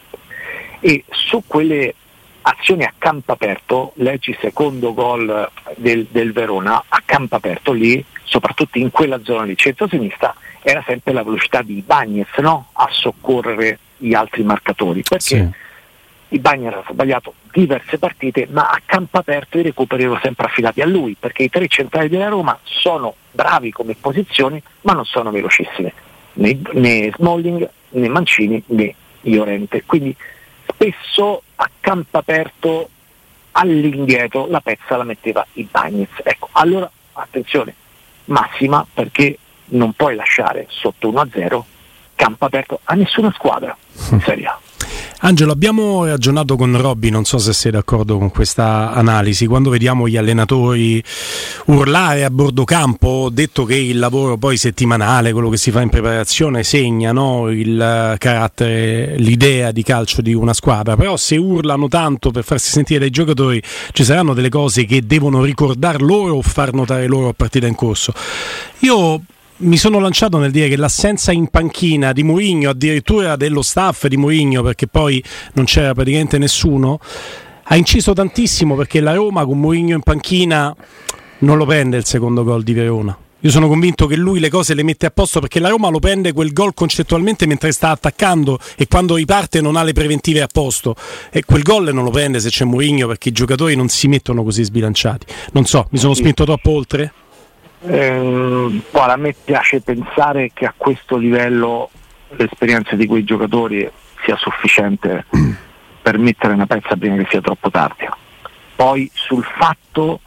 E 0.79 1.03
su 1.09 1.43
quelle 1.45 1.93
azioni 2.41 2.83
a 2.83 2.93
campo 2.97 3.33
aperto, 3.33 3.91
leggi 3.95 4.35
secondo 4.39 4.93
gol 4.93 5.49
del, 5.75 6.07
del 6.09 6.31
Verona, 6.31 6.83
a 6.87 7.01
campo 7.05 7.35
aperto 7.35 7.71
lì, 7.71 8.03
soprattutto 8.23 8.77
in 8.77 8.91
quella 8.91 9.21
zona 9.23 9.45
di 9.45 9.55
centro-sinistra, 9.55 10.33
era 10.61 10.83
sempre 10.85 11.13
la 11.13 11.23
velocità 11.23 11.61
di 11.61 11.83
Bagnez 11.85 12.35
no? 12.37 12.69
a 12.73 12.87
soccorrere 12.89 13.79
gli 13.97 14.13
altri 14.13 14.43
marcatori. 14.43 15.03
Perché 15.07 15.19
sì. 15.19 15.49
i 16.29 16.39
Bagnez 16.39 16.73
ha 16.73 16.83
sbagliato 16.89 17.33
diverse 17.51 17.97
partite, 17.97 18.47
ma 18.49 18.69
a 18.69 18.81
campo 18.83 19.17
aperto 19.17 19.59
i 19.59 19.63
recuperi 19.63 20.03
erano 20.03 20.19
sempre 20.21 20.45
affidati 20.45 20.81
a 20.81 20.85
lui, 20.85 21.15
perché 21.19 21.43
i 21.43 21.49
tre 21.49 21.67
centrali 21.67 22.09
della 22.09 22.29
Roma 22.29 22.57
sono 22.63 23.15
bravi 23.31 23.71
come 23.71 23.95
posizioni, 23.99 24.61
ma 24.81 24.93
non 24.93 25.05
sono 25.05 25.31
velocissimi. 25.31 25.91
Né, 26.41 26.59
né 26.73 27.11
Smalling, 27.15 27.67
né 27.89 28.09
Mancini, 28.09 28.63
né 28.67 28.93
Iorente. 29.21 29.83
Quindi 29.85 30.15
spesso 30.67 31.43
a 31.55 31.69
campo 31.79 32.17
aperto 32.17 32.89
all'indietro 33.51 34.47
la 34.47 34.61
pezza 34.61 34.97
la 34.97 35.03
metteva 35.03 35.45
i 35.53 35.67
Bagnez. 35.69 36.09
Ecco, 36.23 36.49
allora 36.53 36.89
attenzione 37.13 37.75
massima 38.25 38.85
perché 38.91 39.37
non 39.65 39.93
puoi 39.93 40.15
lasciare 40.15 40.65
sotto 40.69 41.11
1-0 41.11 41.61
campo 42.15 42.45
aperto 42.45 42.79
a 42.83 42.93
nessuna 42.95 43.31
squadra 43.31 43.75
in 44.11 44.21
Serie 44.25 44.45
A. 44.45 44.59
Angelo, 45.23 45.51
abbiamo 45.51 46.03
ragionato 46.03 46.55
con 46.55 46.75
Robby, 46.81 47.11
non 47.11 47.25
so 47.25 47.37
se 47.37 47.53
sei 47.53 47.71
d'accordo 47.71 48.17
con 48.17 48.31
questa 48.31 48.91
analisi, 48.91 49.45
quando 49.45 49.69
vediamo 49.69 50.07
gli 50.07 50.17
allenatori 50.17 51.01
urlare 51.65 52.23
a 52.23 52.31
bordo 52.31 52.63
campo, 52.63 53.29
detto 53.31 53.63
che 53.65 53.75
il 53.75 53.99
lavoro 53.99 54.37
poi 54.37 54.57
settimanale, 54.57 55.31
quello 55.31 55.49
che 55.49 55.57
si 55.57 55.69
fa 55.69 55.81
in 55.81 55.89
preparazione, 55.89 56.63
segna 56.63 57.11
no? 57.11 57.51
il 57.51 58.15
carattere, 58.17 59.15
l'idea 59.17 59.71
di 59.71 59.83
calcio 59.83 60.23
di 60.23 60.33
una 60.33 60.53
squadra, 60.53 60.95
però 60.95 61.15
se 61.17 61.37
urlano 61.37 61.87
tanto 61.87 62.31
per 62.31 62.43
farsi 62.43 62.71
sentire 62.71 63.01
dai 63.01 63.11
giocatori 63.11 63.61
ci 63.91 64.03
saranno 64.03 64.33
delle 64.33 64.49
cose 64.49 64.85
che 64.85 65.05
devono 65.05 65.43
ricordare 65.43 65.99
loro 65.99 66.33
o 66.33 66.41
far 66.41 66.73
notare 66.73 67.05
loro 67.05 67.27
a 67.27 67.33
partita 67.33 67.67
in 67.67 67.75
corso. 67.75 68.11
Io 68.79 69.21
mi 69.61 69.77
sono 69.77 69.99
lanciato 69.99 70.37
nel 70.37 70.51
dire 70.51 70.67
che 70.67 70.75
l'assenza 70.75 71.31
in 71.31 71.47
panchina 71.47 72.13
di 72.13 72.23
Mourinho, 72.23 72.69
addirittura 72.69 73.35
dello 73.35 73.61
staff 73.61 74.07
di 74.07 74.17
Mourinho, 74.17 74.63
perché 74.63 74.87
poi 74.87 75.23
non 75.53 75.65
c'era 75.65 75.93
praticamente 75.93 76.37
nessuno, 76.37 76.99
ha 77.63 77.75
inciso 77.75 78.13
tantissimo 78.13 78.75
perché 78.75 78.99
la 78.99 79.13
Roma 79.13 79.45
con 79.45 79.59
Mourinho 79.59 79.95
in 79.95 80.01
panchina 80.01 80.75
non 81.39 81.57
lo 81.57 81.65
prende 81.65 81.97
il 81.97 82.05
secondo 82.05 82.43
gol 82.43 82.63
di 82.63 82.73
Verona. 82.73 83.17
Io 83.43 83.49
sono 83.49 83.67
convinto 83.67 84.05
che 84.05 84.15
lui 84.15 84.39
le 84.39 84.49
cose 84.49 84.75
le 84.75 84.83
mette 84.83 85.07
a 85.07 85.09
posto 85.09 85.39
perché 85.39 85.59
la 85.59 85.69
Roma 85.69 85.89
lo 85.89 85.97
prende 85.97 86.31
quel 86.31 86.53
gol 86.53 86.75
concettualmente 86.75 87.47
mentre 87.47 87.71
sta 87.71 87.89
attaccando 87.89 88.59
e 88.75 88.87
quando 88.87 89.15
riparte 89.15 89.61
non 89.61 89.75
ha 89.75 89.83
le 89.83 89.93
preventive 89.93 90.41
a 90.41 90.47
posto. 90.51 90.95
E 91.31 91.43
quel 91.43 91.63
gol 91.63 91.91
non 91.91 92.03
lo 92.03 92.11
prende 92.11 92.39
se 92.39 92.49
c'è 92.49 92.65
Mourinho 92.65 93.07
perché 93.07 93.29
i 93.29 93.31
giocatori 93.31 93.75
non 93.75 93.89
si 93.89 94.07
mettono 94.07 94.43
così 94.43 94.63
sbilanciati. 94.63 95.25
Non 95.53 95.65
so, 95.65 95.87
mi 95.91 95.97
sono 95.97 96.13
spinto 96.13 96.43
troppo 96.43 96.69
oltre? 96.71 97.13
Eh, 97.83 98.81
a 98.91 99.15
me 99.17 99.35
piace 99.43 99.81
pensare 99.81 100.51
che 100.53 100.65
a 100.65 100.73
questo 100.75 101.17
livello 101.17 101.89
l'esperienza 102.29 102.95
di 102.95 103.07
quei 103.07 103.23
giocatori 103.23 103.89
sia 104.23 104.37
sufficiente 104.37 105.25
per 106.01 106.17
mettere 106.17 106.53
una 106.53 106.67
pezza 106.67 106.95
prima 106.95 107.17
che 107.17 107.27
sia 107.29 107.41
troppo 107.41 107.71
tardi. 107.71 108.07
Poi 108.75 109.09
sul 109.13 109.43
fatto 109.43 110.21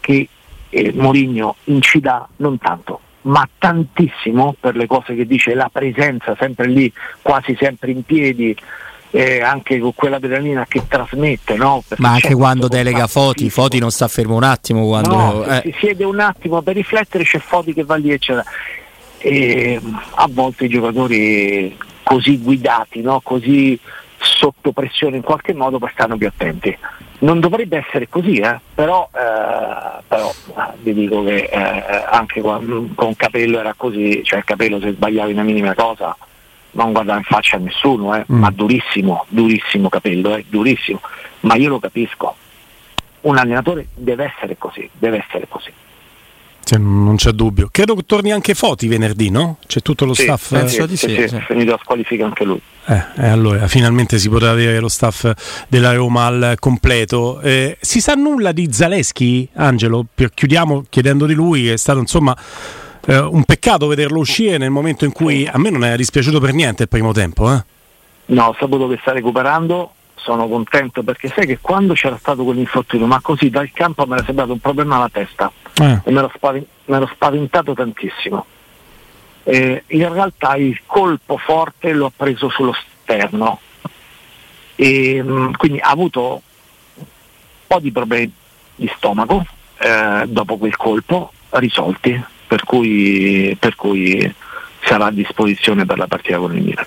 che 0.00 0.28
eh, 0.70 0.92
Mourinho 0.94 1.56
incida 1.64 2.28
non 2.36 2.58
tanto, 2.58 3.00
ma 3.22 3.48
tantissimo 3.58 4.56
per 4.58 4.76
le 4.76 4.86
cose 4.86 5.14
che 5.14 5.26
dice, 5.26 5.54
la 5.54 5.70
presenza 5.72 6.34
sempre 6.38 6.66
lì, 6.66 6.92
quasi 7.22 7.56
sempre 7.58 7.90
in 7.90 8.02
piedi, 8.02 8.56
eh, 9.14 9.40
anche 9.40 9.78
con 9.78 9.94
quella 9.94 10.18
pedalina 10.18 10.66
che 10.68 10.82
trasmette. 10.88 11.54
No? 11.54 11.84
Ma 11.98 12.14
anche 12.14 12.34
quando 12.34 12.66
delega 12.66 13.06
Foti, 13.06 13.44
fisico. 13.44 13.62
Foti 13.62 13.78
non 13.78 13.92
sta 13.92 14.08
fermo 14.08 14.34
un 14.34 14.42
attimo. 14.42 14.86
Quando, 14.86 15.14
no, 15.14 15.44
eh. 15.44 15.60
si 15.62 15.74
siede 15.78 16.02
un 16.02 16.18
attimo 16.18 16.60
per 16.62 16.74
riflettere, 16.74 17.22
c'è 17.22 17.38
Foti 17.38 17.72
che 17.72 17.84
va 17.84 17.94
lì, 17.94 18.10
eccetera. 18.10 18.44
E 19.18 19.80
a 20.14 20.28
volte 20.28 20.64
i 20.64 20.68
giocatori 20.68 21.78
così 22.02 22.38
guidati, 22.38 23.02
no? 23.02 23.20
così 23.22 23.78
sotto 24.18 24.72
pressione 24.72 25.16
in 25.16 25.22
qualche 25.22 25.54
modo, 25.54 25.78
poi 25.78 25.90
stanno 25.92 26.16
più 26.16 26.26
attenti. 26.26 26.76
Non 27.20 27.38
dovrebbe 27.38 27.84
essere 27.86 28.08
così, 28.08 28.38
eh? 28.38 28.58
però, 28.74 29.08
eh, 29.14 30.02
però 30.08 30.28
eh, 30.28 30.72
vi 30.80 30.92
dico 30.92 31.22
che 31.22 31.44
eh, 31.44 32.04
anche 32.10 32.40
con, 32.40 32.92
con 32.96 33.14
Capello 33.14 33.60
era 33.60 33.74
così, 33.76 34.22
cioè 34.24 34.42
Capello 34.42 34.80
se 34.80 34.90
sbagliava 34.90 35.30
una 35.30 35.44
minima 35.44 35.72
cosa 35.72 36.14
non 36.74 36.92
guardare 36.92 37.18
in 37.18 37.24
faccia 37.24 37.56
a 37.56 37.60
nessuno, 37.60 38.14
eh, 38.14 38.24
mm. 38.30 38.38
ma 38.38 38.50
durissimo, 38.50 39.24
durissimo 39.28 39.88
capello, 39.88 40.36
eh, 40.36 40.44
durissimo, 40.48 41.00
ma 41.40 41.54
io 41.56 41.68
lo 41.68 41.78
capisco. 41.78 42.36
Un 43.22 43.38
allenatore 43.38 43.88
deve 43.94 44.32
essere 44.34 44.56
così, 44.58 44.88
deve 44.98 45.24
essere 45.26 45.46
così. 45.48 45.72
Cioè, 46.64 46.78
non 46.78 47.16
c'è 47.16 47.32
dubbio. 47.32 47.68
Credo 47.70 47.94
che 47.94 48.04
torni 48.06 48.32
anche 48.32 48.54
Foti 48.54 48.88
venerdì, 48.88 49.28
no? 49.28 49.58
C'è 49.66 49.80
tutto 49.80 50.06
lo 50.06 50.14
sì, 50.14 50.22
staff. 50.22 50.50
Penso 50.50 50.84
eh, 50.84 50.86
di 50.86 50.96
sì, 50.96 51.08
sì, 51.08 51.28
sì. 51.28 51.40
finito 51.46 51.72
la 51.72 51.78
squalifica 51.82 52.24
anche 52.24 52.44
lui. 52.44 52.60
Eh, 52.86 53.02
eh, 53.16 53.28
allora, 53.28 53.68
finalmente 53.68 54.18
si 54.18 54.30
potrà 54.30 54.50
avere 54.50 54.78
lo 54.78 54.88
staff 54.88 55.30
della 55.68 55.92
Roma 55.94 56.24
al 56.24 56.56
completo. 56.58 57.40
Eh, 57.40 57.76
si 57.80 58.00
sa 58.00 58.14
nulla 58.14 58.52
di 58.52 58.72
Zaleschi, 58.72 59.46
Angelo? 59.54 60.06
Chiudiamo 60.34 60.84
chiedendo 60.88 61.26
di 61.26 61.34
lui, 61.34 61.64
che 61.64 61.74
è 61.74 61.78
stato 61.78 61.98
insomma 61.98 62.34
eh, 63.06 63.18
un 63.18 63.44
peccato 63.44 63.86
vederlo 63.86 64.18
uscire 64.18 64.58
nel 64.58 64.70
momento 64.70 65.04
in 65.04 65.12
cui 65.12 65.46
a 65.46 65.58
me 65.58 65.70
non 65.70 65.84
è 65.84 65.96
dispiaciuto 65.96 66.40
per 66.40 66.52
niente 66.52 66.82
il 66.82 66.88
primo 66.88 67.12
tempo. 67.12 67.52
Eh? 67.52 67.64
No, 68.26 68.44
ho 68.46 68.56
saputo 68.58 68.88
che 68.88 68.98
sta 69.00 69.12
recuperando, 69.12 69.92
sono 70.14 70.48
contento 70.48 71.02
perché 71.02 71.28
sai 71.34 71.46
che 71.46 71.58
quando 71.60 71.94
c'era 71.94 72.16
stato 72.16 72.44
quell'infortunio, 72.44 73.06
ma 73.06 73.20
così 73.20 73.50
dal 73.50 73.70
campo 73.72 74.06
mi 74.06 74.14
era 74.14 74.24
sembrato 74.24 74.52
un 74.52 74.60
problema 74.60 74.96
alla 74.96 75.10
testa 75.10 75.52
eh. 75.80 76.00
e 76.02 76.10
mi 76.10 76.18
ero, 76.18 76.30
spavent- 76.34 77.12
spaventato 77.12 77.74
tantissimo. 77.74 78.46
Eh, 79.44 79.84
in 79.88 80.12
realtà 80.12 80.56
il 80.56 80.80
colpo 80.86 81.36
forte 81.36 81.92
l'ho 81.92 82.10
preso 82.14 82.48
sullo 82.48 82.74
sterno 83.02 83.60
e 84.74 85.22
mh, 85.22 85.30
mm, 85.30 85.52
quindi 85.52 85.78
ha 85.80 85.90
avuto 85.90 86.40
un 86.94 87.04
po' 87.66 87.78
di 87.78 87.92
problemi 87.92 88.32
di 88.76 88.90
stomaco 88.96 89.44
eh, 89.78 90.24
dopo 90.26 90.56
quel 90.56 90.74
colpo 90.76 91.30
risolti 91.50 92.32
per 92.54 92.62
cui, 92.62 93.56
per 93.58 93.74
cui 93.74 94.32
sarà 94.84 95.06
a 95.06 95.10
disposizione 95.10 95.84
per 95.84 95.98
la 95.98 96.06
partita 96.06 96.38
con 96.38 96.54
il 96.54 96.62
Milan. 96.62 96.86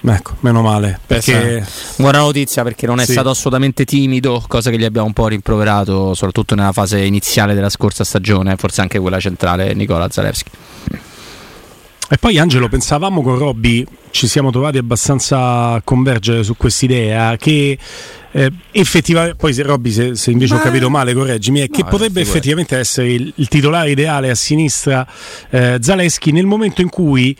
Ecco, 0.00 0.36
meno 0.40 0.62
male. 0.62 1.00
Perché... 1.04 1.66
Buona 1.96 2.18
notizia 2.18 2.62
perché 2.62 2.86
non 2.86 3.00
è 3.00 3.04
sì. 3.04 3.10
stato 3.10 3.30
assolutamente 3.30 3.84
timido, 3.84 4.44
cosa 4.46 4.70
che 4.70 4.78
gli 4.78 4.84
abbiamo 4.84 5.08
un 5.08 5.12
po' 5.12 5.26
rimproverato, 5.26 6.14
soprattutto 6.14 6.54
nella 6.54 6.70
fase 6.70 7.00
iniziale 7.00 7.54
della 7.54 7.68
scorsa 7.68 8.04
stagione, 8.04 8.54
forse 8.54 8.80
anche 8.80 9.00
quella 9.00 9.18
centrale, 9.18 9.74
Nicola 9.74 10.08
Zalewski. 10.08 10.50
E 12.10 12.16
poi 12.16 12.38
Angelo, 12.38 12.68
pensavamo 12.68 13.20
con 13.20 13.36
Robby, 13.36 13.84
ci 14.10 14.26
siamo 14.26 14.50
trovati 14.50 14.78
abbastanza 14.78 15.72
a 15.72 15.82
convergere 15.84 16.42
su 16.42 16.56
quest'idea 16.56 17.36
che 17.36 17.76
eh, 18.30 18.50
effettivamente, 18.72 19.36
poi 19.36 19.52
se 19.52 19.62
Robby 19.62 19.90
se, 19.90 20.14
se 20.14 20.30
invece 20.30 20.54
Ma... 20.54 20.60
ho 20.60 20.62
capito 20.62 20.88
male 20.88 21.12
correggimi, 21.12 21.60
è 21.60 21.66
no, 21.68 21.76
che 21.76 21.84
potrebbe 21.84 22.22
effettivamente 22.22 22.78
essere 22.78 23.12
il, 23.12 23.30
il, 23.36 23.48
titolare 23.48 23.90
ideale 23.90 24.30
a 24.30 24.34
sinistra 24.34 25.06
eh, 25.50 25.78
Zaleschi 25.82 26.32
nel 26.32 26.46
momento 26.46 26.80
in 26.80 26.88
cui 26.88 27.36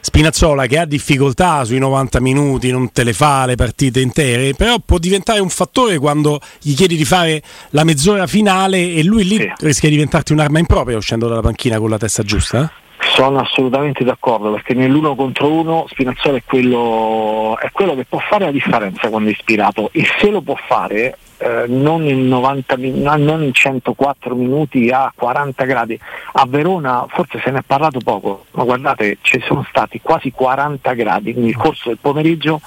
Spinazzola 0.00 0.66
che 0.66 0.78
ha 0.78 0.84
difficoltà 0.84 1.64
sui 1.64 1.78
90 1.78 2.20
minuti, 2.20 2.70
non 2.70 2.92
te 2.92 3.02
le 3.02 3.14
fa 3.14 3.46
le 3.46 3.56
partite 3.56 4.00
intere, 4.00 4.54
però 4.54 4.76
può 4.78 4.98
diventare 4.98 5.40
un 5.40 5.48
fattore 5.48 5.98
quando 5.98 6.40
gli 6.60 6.74
chiedi 6.74 6.96
di 6.96 7.04
fare 7.04 7.42
la 7.70 7.82
mezz'ora 7.82 8.28
finale 8.28 8.94
e 8.94 9.02
lui 9.02 9.24
lì 9.24 9.38
sì. 9.38 9.52
rischia 9.58 9.88
di 9.88 9.96
diventarti 9.96 10.32
un'arma 10.32 10.60
impropria 10.60 10.96
uscendo 10.96 11.26
dalla 11.26 11.42
panchina 11.42 11.78
con 11.78 11.90
la 11.90 11.98
testa 11.98 12.22
giusta. 12.22 12.70
Sono 13.14 13.38
assolutamente 13.38 14.02
d'accordo 14.02 14.50
perché 14.50 14.74
nell'uno 14.74 15.14
contro 15.14 15.48
uno 15.48 15.86
Spinazzola 15.88 16.38
è 16.38 16.42
quello, 16.44 17.56
è 17.60 17.70
quello 17.70 17.94
che 17.94 18.06
può 18.06 18.18
fare 18.18 18.46
la 18.46 18.50
differenza 18.50 19.08
quando 19.08 19.28
è 19.28 19.32
ispirato 19.32 19.88
e 19.92 20.04
se 20.18 20.30
lo 20.30 20.40
può 20.40 20.56
fare 20.56 21.16
eh, 21.38 21.66
non, 21.68 22.04
in 22.08 22.26
90, 22.26 22.74
non 22.76 23.44
in 23.44 23.52
104 23.52 24.34
minuti 24.34 24.90
a 24.90 25.12
40 25.14 25.64
gradi. 25.64 25.96
A 26.32 26.44
Verona 26.48 27.06
forse 27.08 27.40
se 27.44 27.52
ne 27.52 27.60
è 27.60 27.62
parlato 27.64 28.00
poco, 28.00 28.46
ma 28.50 28.64
guardate 28.64 29.18
ci 29.20 29.40
sono 29.46 29.64
stati 29.68 30.00
quasi 30.02 30.32
40 30.32 30.92
gradi 30.94 31.34
nel 31.34 31.56
corso 31.56 31.90
del 31.90 31.98
pomeriggio 32.00 32.60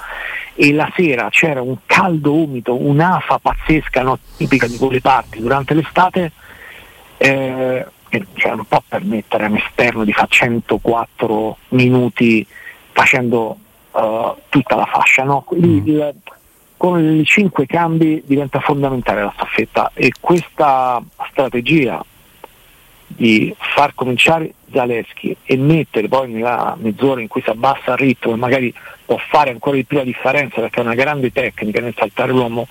e 0.54 0.72
la 0.72 0.90
sera 0.96 1.28
c'era 1.28 1.60
un 1.60 1.76
caldo 1.84 2.32
umido, 2.32 2.74
un'afa 2.74 3.38
pazzesca 3.38 4.00
no, 4.00 4.18
tipica 4.38 4.66
di 4.66 4.78
quelle 4.78 5.02
parti 5.02 5.40
durante 5.40 5.74
l'estate. 5.74 6.32
Eh, 7.18 7.84
cioè 8.34 8.54
non 8.54 8.64
può 8.66 8.82
permettere 8.86 9.44
a 9.44 9.48
un 9.48 9.56
esterno 9.56 10.04
di 10.04 10.12
fare 10.12 10.28
104 10.28 11.56
minuti 11.70 12.46
facendo 12.92 13.56
uh, 13.92 14.36
tutta 14.48 14.76
la 14.76 14.86
fascia. 14.86 15.24
No? 15.24 15.44
Mm. 15.54 15.86
Il, 15.86 16.14
con 16.76 17.02
i 17.02 17.24
cinque 17.24 17.66
cambi 17.66 18.22
diventa 18.24 18.60
fondamentale 18.60 19.22
la 19.22 19.32
staffetta 19.34 19.90
e 19.94 20.12
questa 20.20 21.02
strategia 21.30 22.04
di 23.06 23.54
far 23.58 23.94
cominciare 23.94 24.52
Zaleschi 24.70 25.34
e 25.42 25.56
mettere 25.56 26.08
poi 26.08 26.30
nella 26.30 26.76
mezz'ora 26.78 27.20
in 27.20 27.26
cui 27.26 27.42
si 27.42 27.48
abbassa 27.48 27.92
il 27.92 27.98
ritmo 27.98 28.34
e 28.34 28.36
magari 28.36 28.72
può 29.04 29.16
fare 29.16 29.50
ancora 29.50 29.76
di 29.76 29.84
più 29.84 29.96
la 29.96 30.04
differenza 30.04 30.60
perché 30.60 30.80
è 30.80 30.84
una 30.84 30.94
grande 30.94 31.32
tecnica 31.32 31.80
nel 31.80 31.94
saltare 31.96 32.32
l'uomo 32.32 32.66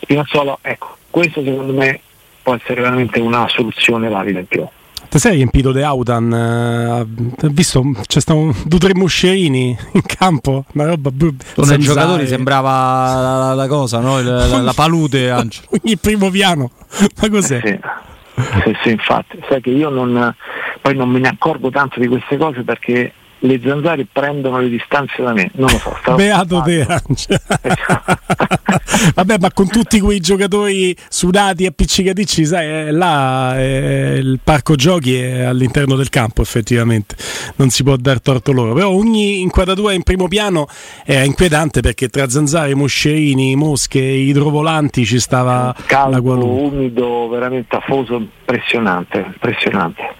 Spinazzola, 0.00 0.58
ecco, 0.62 0.96
questo 1.10 1.42
secondo 1.42 1.72
me 1.72 2.00
può 2.42 2.54
essere 2.54 2.80
veramente 2.80 3.20
una 3.20 3.48
soluzione 3.48 4.08
valida 4.08 4.38
in 4.38 4.46
più. 4.46 4.66
Ti 5.10 5.18
sei 5.18 5.34
riempito 5.34 5.72
di 5.72 5.82
Autan? 5.82 6.32
Eh, 6.32 7.48
visto 7.48 7.82
c'è 8.06 8.20
stato 8.20 8.54
due 8.64 8.76
o 8.76 8.78
tre 8.78 8.94
moscerini 8.94 9.76
in 9.94 10.02
campo, 10.02 10.64
una 10.74 10.86
roba 10.86 11.10
Con 11.10 11.72
i 11.72 11.78
giocatori 11.78 12.28
sembrava 12.28 13.20
la, 13.20 13.54
la 13.54 13.66
cosa, 13.66 13.98
no? 13.98 14.22
la, 14.22 14.46
la, 14.46 14.60
la 14.60 14.72
palude 14.72 15.32
ogni 15.34 15.96
primo 16.00 16.30
piano. 16.30 16.70
Ma 17.20 17.28
cos'è? 17.28 17.56
Eh 17.56 17.80
sì. 18.36 18.50
sì, 18.62 18.76
sì, 18.84 18.90
infatti, 18.90 19.36
sai 19.48 19.60
che 19.60 19.70
io 19.70 19.88
non, 19.88 20.32
poi 20.80 20.94
non 20.94 21.08
me 21.08 21.18
ne 21.18 21.28
accorgo 21.28 21.70
tanto 21.70 21.98
di 21.98 22.06
queste 22.06 22.36
cose 22.36 22.62
perché 22.62 23.12
le 23.40 23.60
zanzare 23.64 24.06
prendono 24.10 24.60
le 24.60 24.68
distanze 24.68 25.22
da 25.22 25.32
me, 25.32 25.50
non 25.54 25.70
lo 25.70 25.78
so. 25.78 25.96
Beato 26.16 26.62
te, 26.62 26.86
Vabbè, 29.14 29.38
ma 29.38 29.50
con 29.52 29.68
tutti 29.68 30.00
quei 30.00 30.20
giocatori 30.20 30.94
sudati 31.08 31.64
e 31.64 31.68
appiccicaticci, 31.68 32.44
sai, 32.44 32.66
eh, 32.66 32.90
là 32.90 33.58
eh, 33.58 34.18
il 34.18 34.40
parco 34.42 34.74
giochi 34.74 35.16
è 35.16 35.42
all'interno 35.42 35.96
del 35.96 36.10
campo, 36.10 36.42
effettivamente, 36.42 37.16
non 37.56 37.70
si 37.70 37.82
può 37.82 37.96
dar 37.96 38.20
torto 38.20 38.52
loro. 38.52 38.74
Però 38.74 38.90
ogni 38.90 39.40
inquadratura 39.40 39.92
in 39.92 40.02
primo 40.02 40.28
piano 40.28 40.66
è 41.04 41.20
inquietante 41.20 41.80
perché 41.80 42.08
tra 42.08 42.28
zanzare, 42.28 42.74
moscerini, 42.74 43.56
mosche, 43.56 44.00
idrovolanti 44.00 45.04
ci 45.04 45.18
stava 45.18 45.74
caldo, 45.86 46.16
la 46.16 46.20
qualunque. 46.20 46.78
umido, 46.78 47.28
veramente 47.28 47.76
afoso, 47.76 48.16
impressionante, 48.16 49.24
impressionante. 49.26 50.18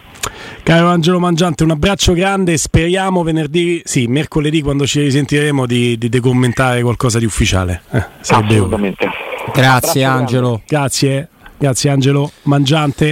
Caro 0.62 0.88
Angelo 0.88 1.18
Mangiante, 1.18 1.64
un 1.64 1.70
abbraccio 1.70 2.12
grande. 2.12 2.56
Speriamo 2.56 3.22
venerdì, 3.22 3.80
sì, 3.85 4.06
mercoledì, 4.06 4.61
quando 4.62 4.87
ci 4.87 5.00
risentiremo, 5.00 5.66
di, 5.66 5.98
di, 5.98 6.09
di 6.09 6.20
commentare 6.20 6.83
qualcosa 6.83 7.18
di 7.18 7.24
ufficiale. 7.24 7.83
Eh, 7.90 8.04
Assolutamente. 8.20 9.09
Grazie, 9.52 10.04
Angelo. 10.04 10.62
Grazie, 10.66 11.28
grazie 11.56 11.90
Angelo 11.90 12.30
Mangiante. 12.42 13.09